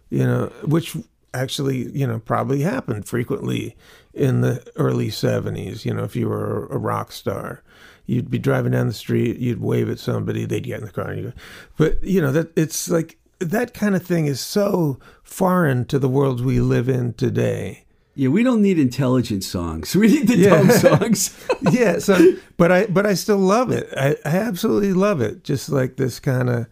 [0.09, 0.97] you know which
[1.33, 3.75] actually you know probably happened frequently
[4.13, 7.63] in the early 70s you know if you were a rock star
[8.05, 11.09] you'd be driving down the street you'd wave at somebody they'd get in the car
[11.09, 11.33] and you go
[11.77, 16.09] but you know that it's like that kind of thing is so foreign to the
[16.09, 17.83] world we live in today
[18.15, 19.95] Yeah, we don't need intelligent songs.
[20.01, 20.49] We need the Yeah.
[20.57, 21.37] dumb songs.
[21.71, 22.15] yeah so
[22.57, 26.19] but i but i still love it i, I absolutely love it just like this
[26.19, 26.67] kind of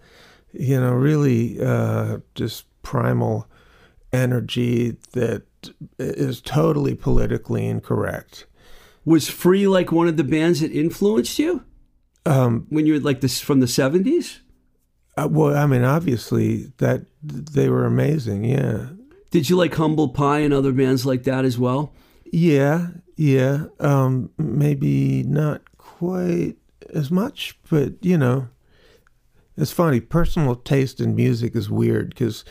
[0.54, 3.48] you know really uh just primal
[4.14, 5.44] energy that
[6.00, 8.46] is totally politically incorrect
[9.06, 11.64] Was Free like one of the bands that influenced you
[12.26, 14.40] um when you were like this from the 70s?
[15.18, 18.88] Uh, well i mean obviously that they were amazing yeah
[19.32, 21.94] Did you like Humble Pie and other bands like that as well?
[22.32, 26.56] yeah yeah um maybe not quite
[26.94, 28.48] as much but you know
[29.58, 32.44] it's funny personal taste in music is weird because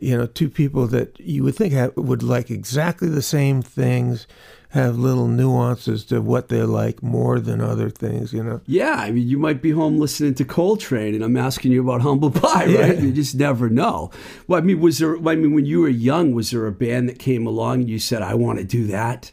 [0.00, 4.26] you know two people that you would think would like exactly the same things
[4.70, 9.10] have little nuances to what they're like more than other things you know Yeah, I
[9.10, 12.66] mean, you might be home listening to Coltrane, and I'm asking you about Humble Pie,
[12.66, 12.96] right?
[12.96, 13.00] Yeah.
[13.00, 14.10] You just never know.
[14.46, 15.16] Well, I mean, was there?
[15.16, 17.98] I mean, when you were young, was there a band that came along and you
[17.98, 19.32] said, "I want to do that"?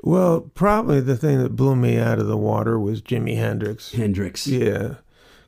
[0.00, 4.46] well probably the thing that blew me out of the water was jimi hendrix Hendrix.
[4.46, 4.94] Yeah,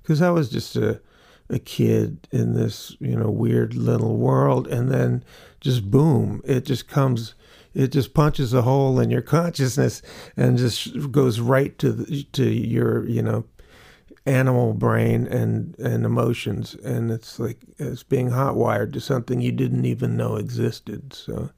[0.03, 1.01] because I was just a
[1.49, 5.23] a kid in this you know weird little world, and then
[5.61, 7.35] just boom, it just comes,
[7.75, 10.03] it just punches a hole in your consciousness
[10.37, 13.45] and just goes right to the, to your you know
[14.27, 19.53] animal brain and and emotions, and it's like it's being hot wired to something you
[19.53, 21.13] didn't even know existed.
[21.13, 21.51] So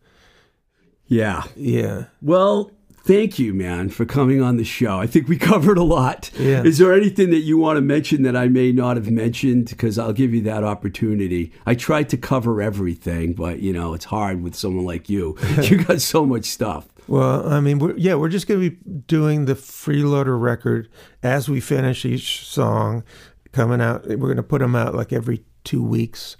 [1.12, 1.42] yeah.
[1.56, 2.04] yeah.
[2.22, 2.70] Well,
[3.02, 4.98] thank you, man, for coming on the show.
[4.98, 6.30] I think we covered a lot.
[6.38, 6.62] Yeah.
[6.62, 9.66] Is there anything that you want to mention that I may not have mentioned?
[9.66, 11.52] Because I'll give you that opportunity.
[11.66, 15.36] I tried to cover everything, but you know it's hard with someone like you.
[15.62, 16.88] you got so much stuff.
[17.08, 18.76] Well, I mean, we're, yeah, we're just going to be
[19.06, 20.88] doing the freeloader record
[21.22, 23.02] as we finish each song
[23.50, 24.06] coming out.
[24.06, 26.36] We're going to put them out like every two weeks.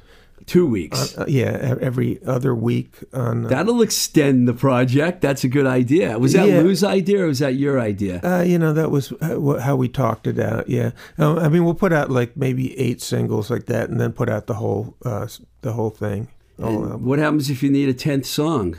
[0.53, 1.17] Two weeks.
[1.17, 3.47] Uh, yeah, e- every other week on.
[3.47, 5.23] Uh, That'll extend the project.
[5.23, 6.19] That's a good idea.
[6.19, 6.61] Was that Yeah.
[6.61, 8.21] Lou's idea or was that your idea?
[8.23, 10.69] uh, you know, that was how how we talked it out.
[10.69, 14.13] Yeah, um, I mean, we'll put out like maybe eight singles like that, and then
[14.13, 15.27] put out the whole uh,
[15.63, 16.29] the whole thing.
[16.59, 18.77] And what happens if you need a tenth song?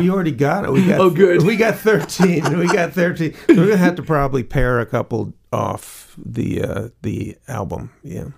[0.00, 0.72] we already got it.
[0.72, 1.42] We got Oh, good.
[1.42, 2.58] We got thirteen.
[2.58, 3.34] we got thirteen.
[3.46, 7.90] So we're gonna have to probably pair a couple off the uh, the album.
[8.02, 8.30] Yeah.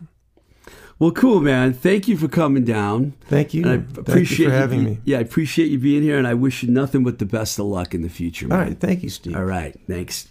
[0.98, 1.72] Well, cool, man.
[1.74, 3.12] Thank you for coming down.
[3.26, 3.62] Thank you.
[3.62, 4.98] And I Thank appreciate you for having be- me.
[5.04, 7.66] Yeah, I appreciate you being here, and I wish you nothing but the best of
[7.66, 8.46] luck in the future.
[8.46, 8.68] All Man.
[8.68, 8.80] right.
[8.80, 9.36] Thank you, Steve.
[9.36, 9.78] All right.
[9.86, 10.28] Thanks.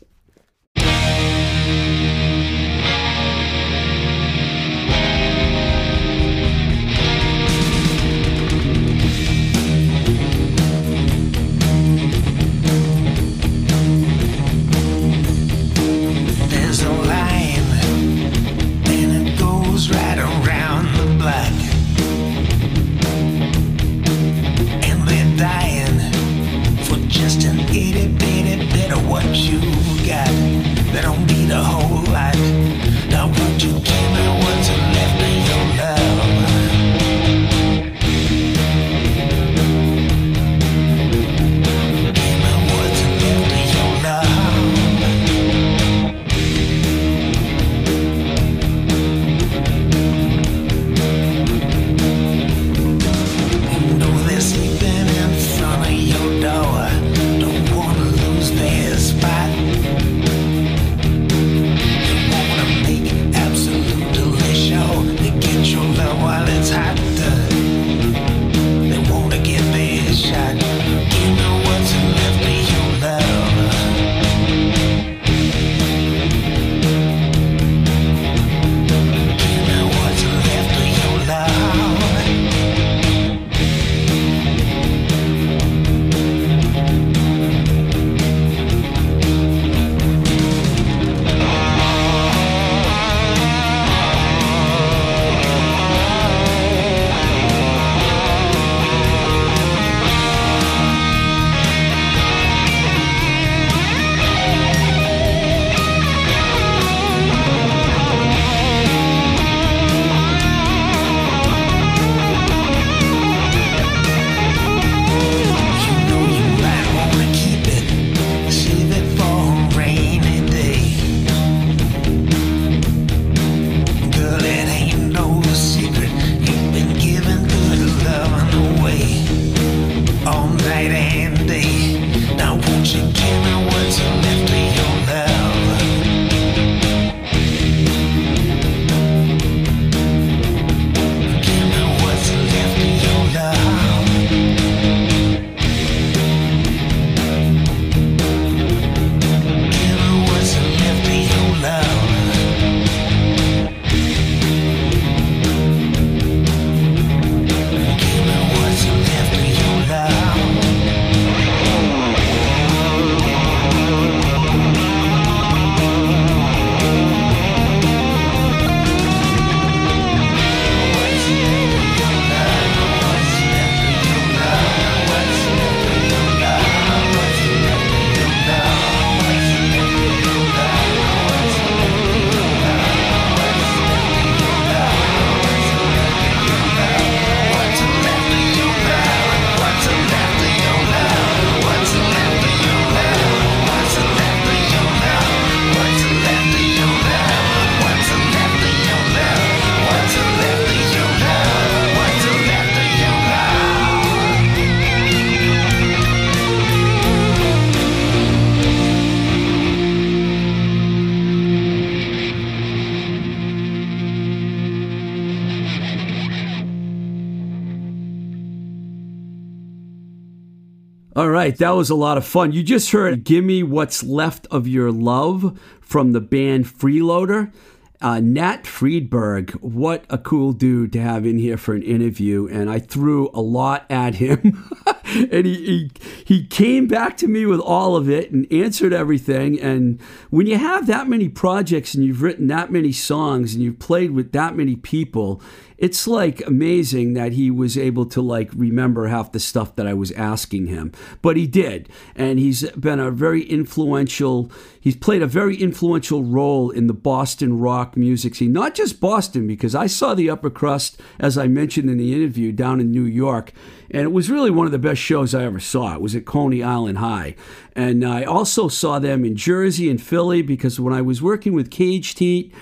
[221.18, 222.52] All right, that was a lot of fun.
[222.52, 227.52] You just heard Gimme What's Left of Your Love from the band Freeloader.
[228.00, 232.48] Uh, Nat Freedberg, what a cool dude to have in here for an interview.
[232.48, 234.70] And I threw a lot at him.
[235.06, 235.92] and he, he,
[236.24, 239.60] he came back to me with all of it and answered everything.
[239.60, 240.00] And
[240.30, 244.12] when you have that many projects and you've written that many songs and you've played
[244.12, 245.42] with that many people,
[245.78, 249.94] it's like amazing that he was able to like remember half the stuff that I
[249.94, 250.92] was asking him.
[251.22, 251.90] But he did.
[252.16, 257.60] And he's been a very influential, he's played a very influential role in the Boston
[257.60, 258.52] rock music scene.
[258.52, 262.52] Not just Boston, because I saw the upper crust, as I mentioned in the interview,
[262.52, 263.52] down in New York.
[263.92, 265.94] And it was really one of the best shows I ever saw.
[265.94, 267.36] It was at Coney Island High.
[267.76, 271.70] And I also saw them in Jersey and Philly because when I was working with
[271.70, 272.54] Cage Teat,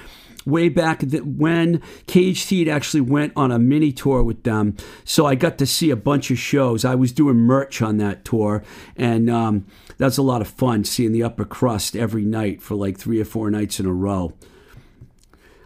[0.46, 4.78] way back when Cage Teat actually went on a mini tour with them.
[5.04, 6.86] So I got to see a bunch of shows.
[6.86, 8.64] I was doing merch on that tour,
[8.96, 9.66] and um,
[9.98, 13.26] that's a lot of fun seeing the upper crust every night for like three or
[13.26, 14.34] four nights in a row.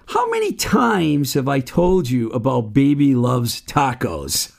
[0.07, 4.55] How many times have I told you about Baby Loves Tacos?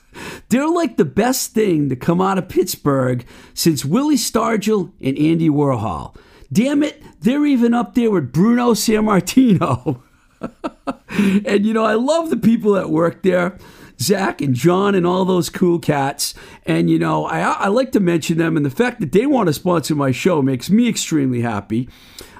[0.49, 5.49] They're like the best thing to come out of Pittsburgh since Willie Stargell and Andy
[5.49, 6.15] Warhol.
[6.53, 10.01] Damn it, they're even up there with Bruno Sammartino.
[11.45, 13.57] and you know, I love the people that work there.
[13.99, 16.33] Zach and John and all those cool cats.
[16.65, 19.47] And you know, I, I like to mention them, and the fact that they want
[19.47, 21.87] to sponsor my show makes me extremely happy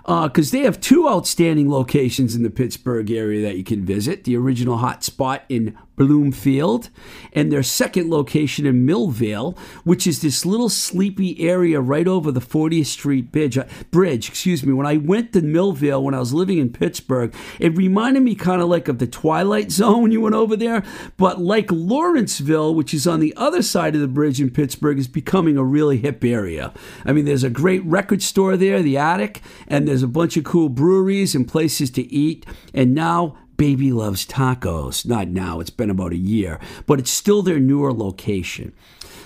[0.06, 4.24] because they have two outstanding locations in the Pittsburgh area that you can visit.
[4.24, 6.89] The original hot spot in Bloomfield,
[7.32, 12.39] and their second location in Millvale, which is this little sleepy area right over the
[12.39, 13.56] 40th Street Bridge.
[13.58, 14.74] uh, Bridge, excuse me.
[14.74, 18.64] When I went to Millvale when I was living in Pittsburgh, it reminded me kind
[18.64, 20.84] of like of the Twilight Zone when you went over there,
[21.18, 25.08] but like Lawrenceville, which is on the other side of the bridge in Pittsburgh, is
[25.08, 26.74] becoming a really hip area.
[27.06, 30.46] I mean, there's a great record store there, the Attic, and there's a bunch of
[30.46, 35.06] cool breweries and places to eat, and now Baby Loves Tacos.
[35.06, 38.72] Not now, it's been about a year, but it's still their newer location.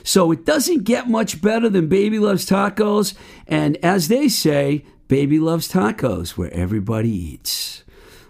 [0.04, 3.14] So it doesn't get much better than Baby Loves Tacos.
[3.46, 7.84] And as they say, Baby Loves Tacos, where everybody eats.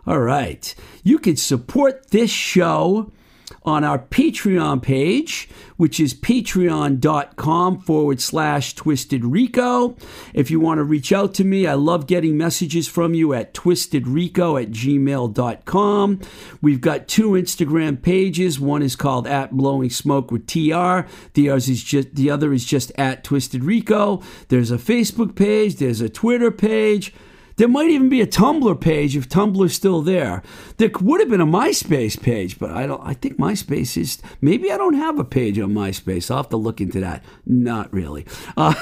[0.06, 0.76] All right.
[1.06, 3.14] You can support this show
[3.66, 9.98] on our Patreon page, which is patreon.com forward slash twisted rico.
[10.34, 13.54] If you want to reach out to me, I love getting messages from you at
[13.54, 16.22] twistedrico at gmail.com.
[16.62, 18.60] We've got two Instagram pages.
[18.60, 21.08] One is called at blowing smoke with TR.
[21.34, 24.22] The other is just the other is just at twisted rico.
[24.50, 27.14] There's a Facebook page, there's a Twitter page.
[27.58, 30.44] There might even be a Tumblr page if Tumblr's still there.
[30.78, 33.02] There would have been a MySpace page, but I don't.
[33.02, 34.22] I think MySpace is.
[34.42, 36.30] Maybe I don't have a page on MySpace.
[36.30, 37.24] I'll have to look into that.
[37.46, 38.26] Not really.
[38.58, 38.74] Uh,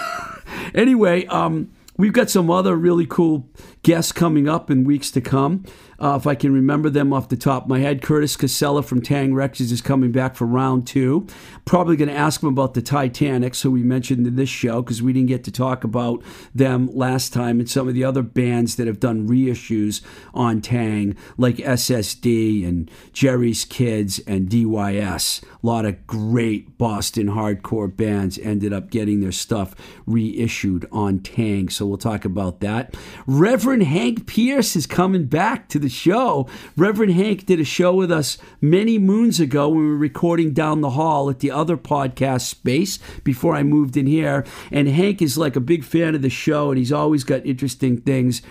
[0.74, 3.48] anyway, um, we've got some other really cool
[3.84, 5.66] guests coming up in weeks to come.
[6.00, 9.02] Uh, if I can remember them off the top of my head, Curtis Casella from
[9.02, 11.28] Taang Records is coming back for round two.
[11.64, 15.02] Probably going to ask him about the Titanic, who we mentioned in this show, because
[15.02, 16.22] we didn't get to talk about
[16.54, 20.02] them last time, and some of the other bands that have done reissues
[20.34, 25.44] on Taang, like SSD and Jerry's Kids and DYS.
[25.44, 29.74] A lot of great Boston hardcore bands ended up getting their stuff
[30.06, 32.96] reissued on Taang, so we'll talk about that.
[33.26, 36.48] Reverend Hank Pierce is coming back to the show.
[36.78, 40.82] Reverend Hank did a show with us many moons ago when we were recording down
[40.82, 44.46] the hall at the other podcast space before I moved in here.
[44.72, 48.02] And Hank is like a big fan of the show, and he's always got interesting
[48.02, 48.42] things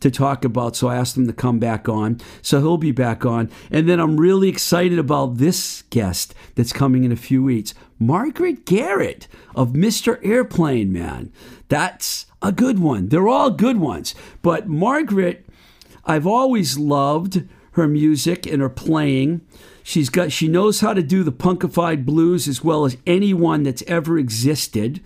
[0.00, 0.76] to talk about.
[0.76, 2.20] So I asked him to come back on.
[2.42, 3.50] So he'll be back on.
[3.70, 8.64] And then I'm really excited about this guest that's coming in a few weeks Margaret
[8.64, 10.24] Garrett of Mr.
[10.24, 11.32] Airplane Man.
[11.68, 13.08] That's a good one.
[13.08, 14.14] They're all good ones.
[14.42, 15.46] But Margaret,
[16.04, 19.40] I've always loved her music and her playing.
[19.82, 23.82] She's got she knows how to do the punkified blues as well as anyone that's
[23.86, 25.00] ever existed.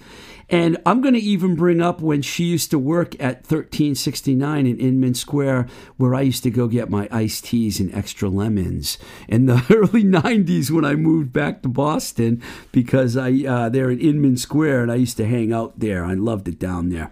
[0.53, 4.79] And I'm going to even bring up when she used to work at 1369 in
[4.79, 8.99] Inman Square, where I used to go get my iced teas and extra lemons
[9.29, 13.99] in the early 90s when I moved back to Boston because I uh, they're in
[13.99, 16.05] Inman Square and I used to hang out there.
[16.05, 17.11] I loved it down there.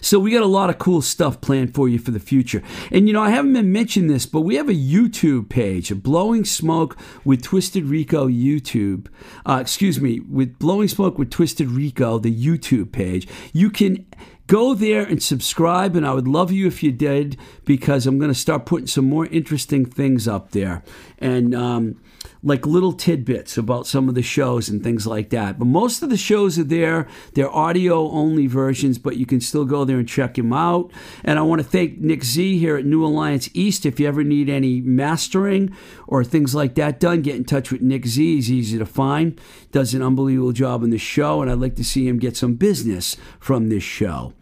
[0.00, 2.62] So we got a lot of cool stuff planned for you for the future.
[2.90, 6.44] And you know, I haven't been mentioning this, but we have a YouTube page, Blowing
[6.44, 9.06] Smoke with Twisted Rico YouTube.
[9.46, 13.28] Uh, excuse me, with Blowing Smoke with Twisted Rico, the YouTube page.
[13.52, 14.06] You can
[14.48, 18.30] Go there and subscribe, and I would love you if you did because I'm going
[18.30, 20.82] to start putting some more interesting things up there.
[21.18, 22.00] And, um,
[22.42, 25.58] like little tidbits about some of the shows and things like that.
[25.58, 27.06] But most of the shows are there.
[27.34, 30.90] They're audio only versions, but you can still go there and check them out.
[31.24, 33.86] And I want to thank Nick Z here at New Alliance East.
[33.86, 35.74] If you ever need any mastering
[36.08, 38.34] or things like that done, get in touch with Nick Z.
[38.34, 39.40] He's easy to find.
[39.70, 42.54] Does an unbelievable job on the show, and I'd like to see him get some
[42.54, 44.32] business from this show.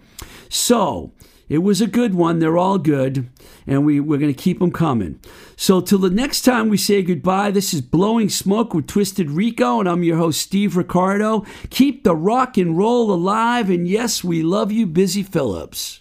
[0.48, 1.12] So,
[1.50, 2.38] it was a good one.
[2.38, 3.28] They're all good,
[3.66, 5.18] and we, we're going to keep them coming.
[5.56, 9.80] So, till the next time we say goodbye, this is Blowing Smoke with Twisted Rico,
[9.80, 11.44] and I'm your host, Steve Ricardo.
[11.68, 15.99] Keep the rock and roll alive, and yes, we love you, Busy Phillips.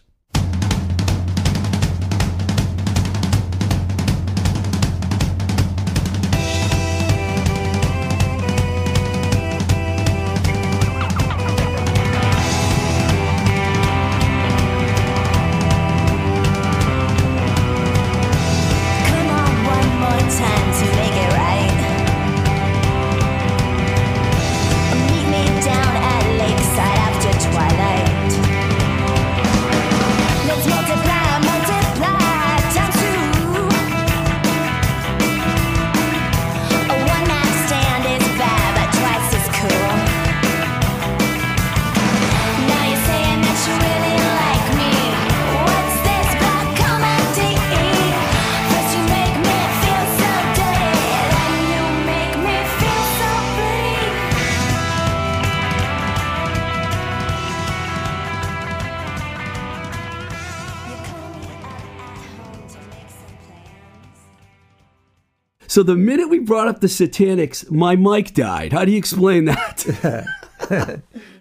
[65.79, 68.73] So, the minute we brought up the Satanics, my mic died.
[68.73, 70.25] How do you explain that?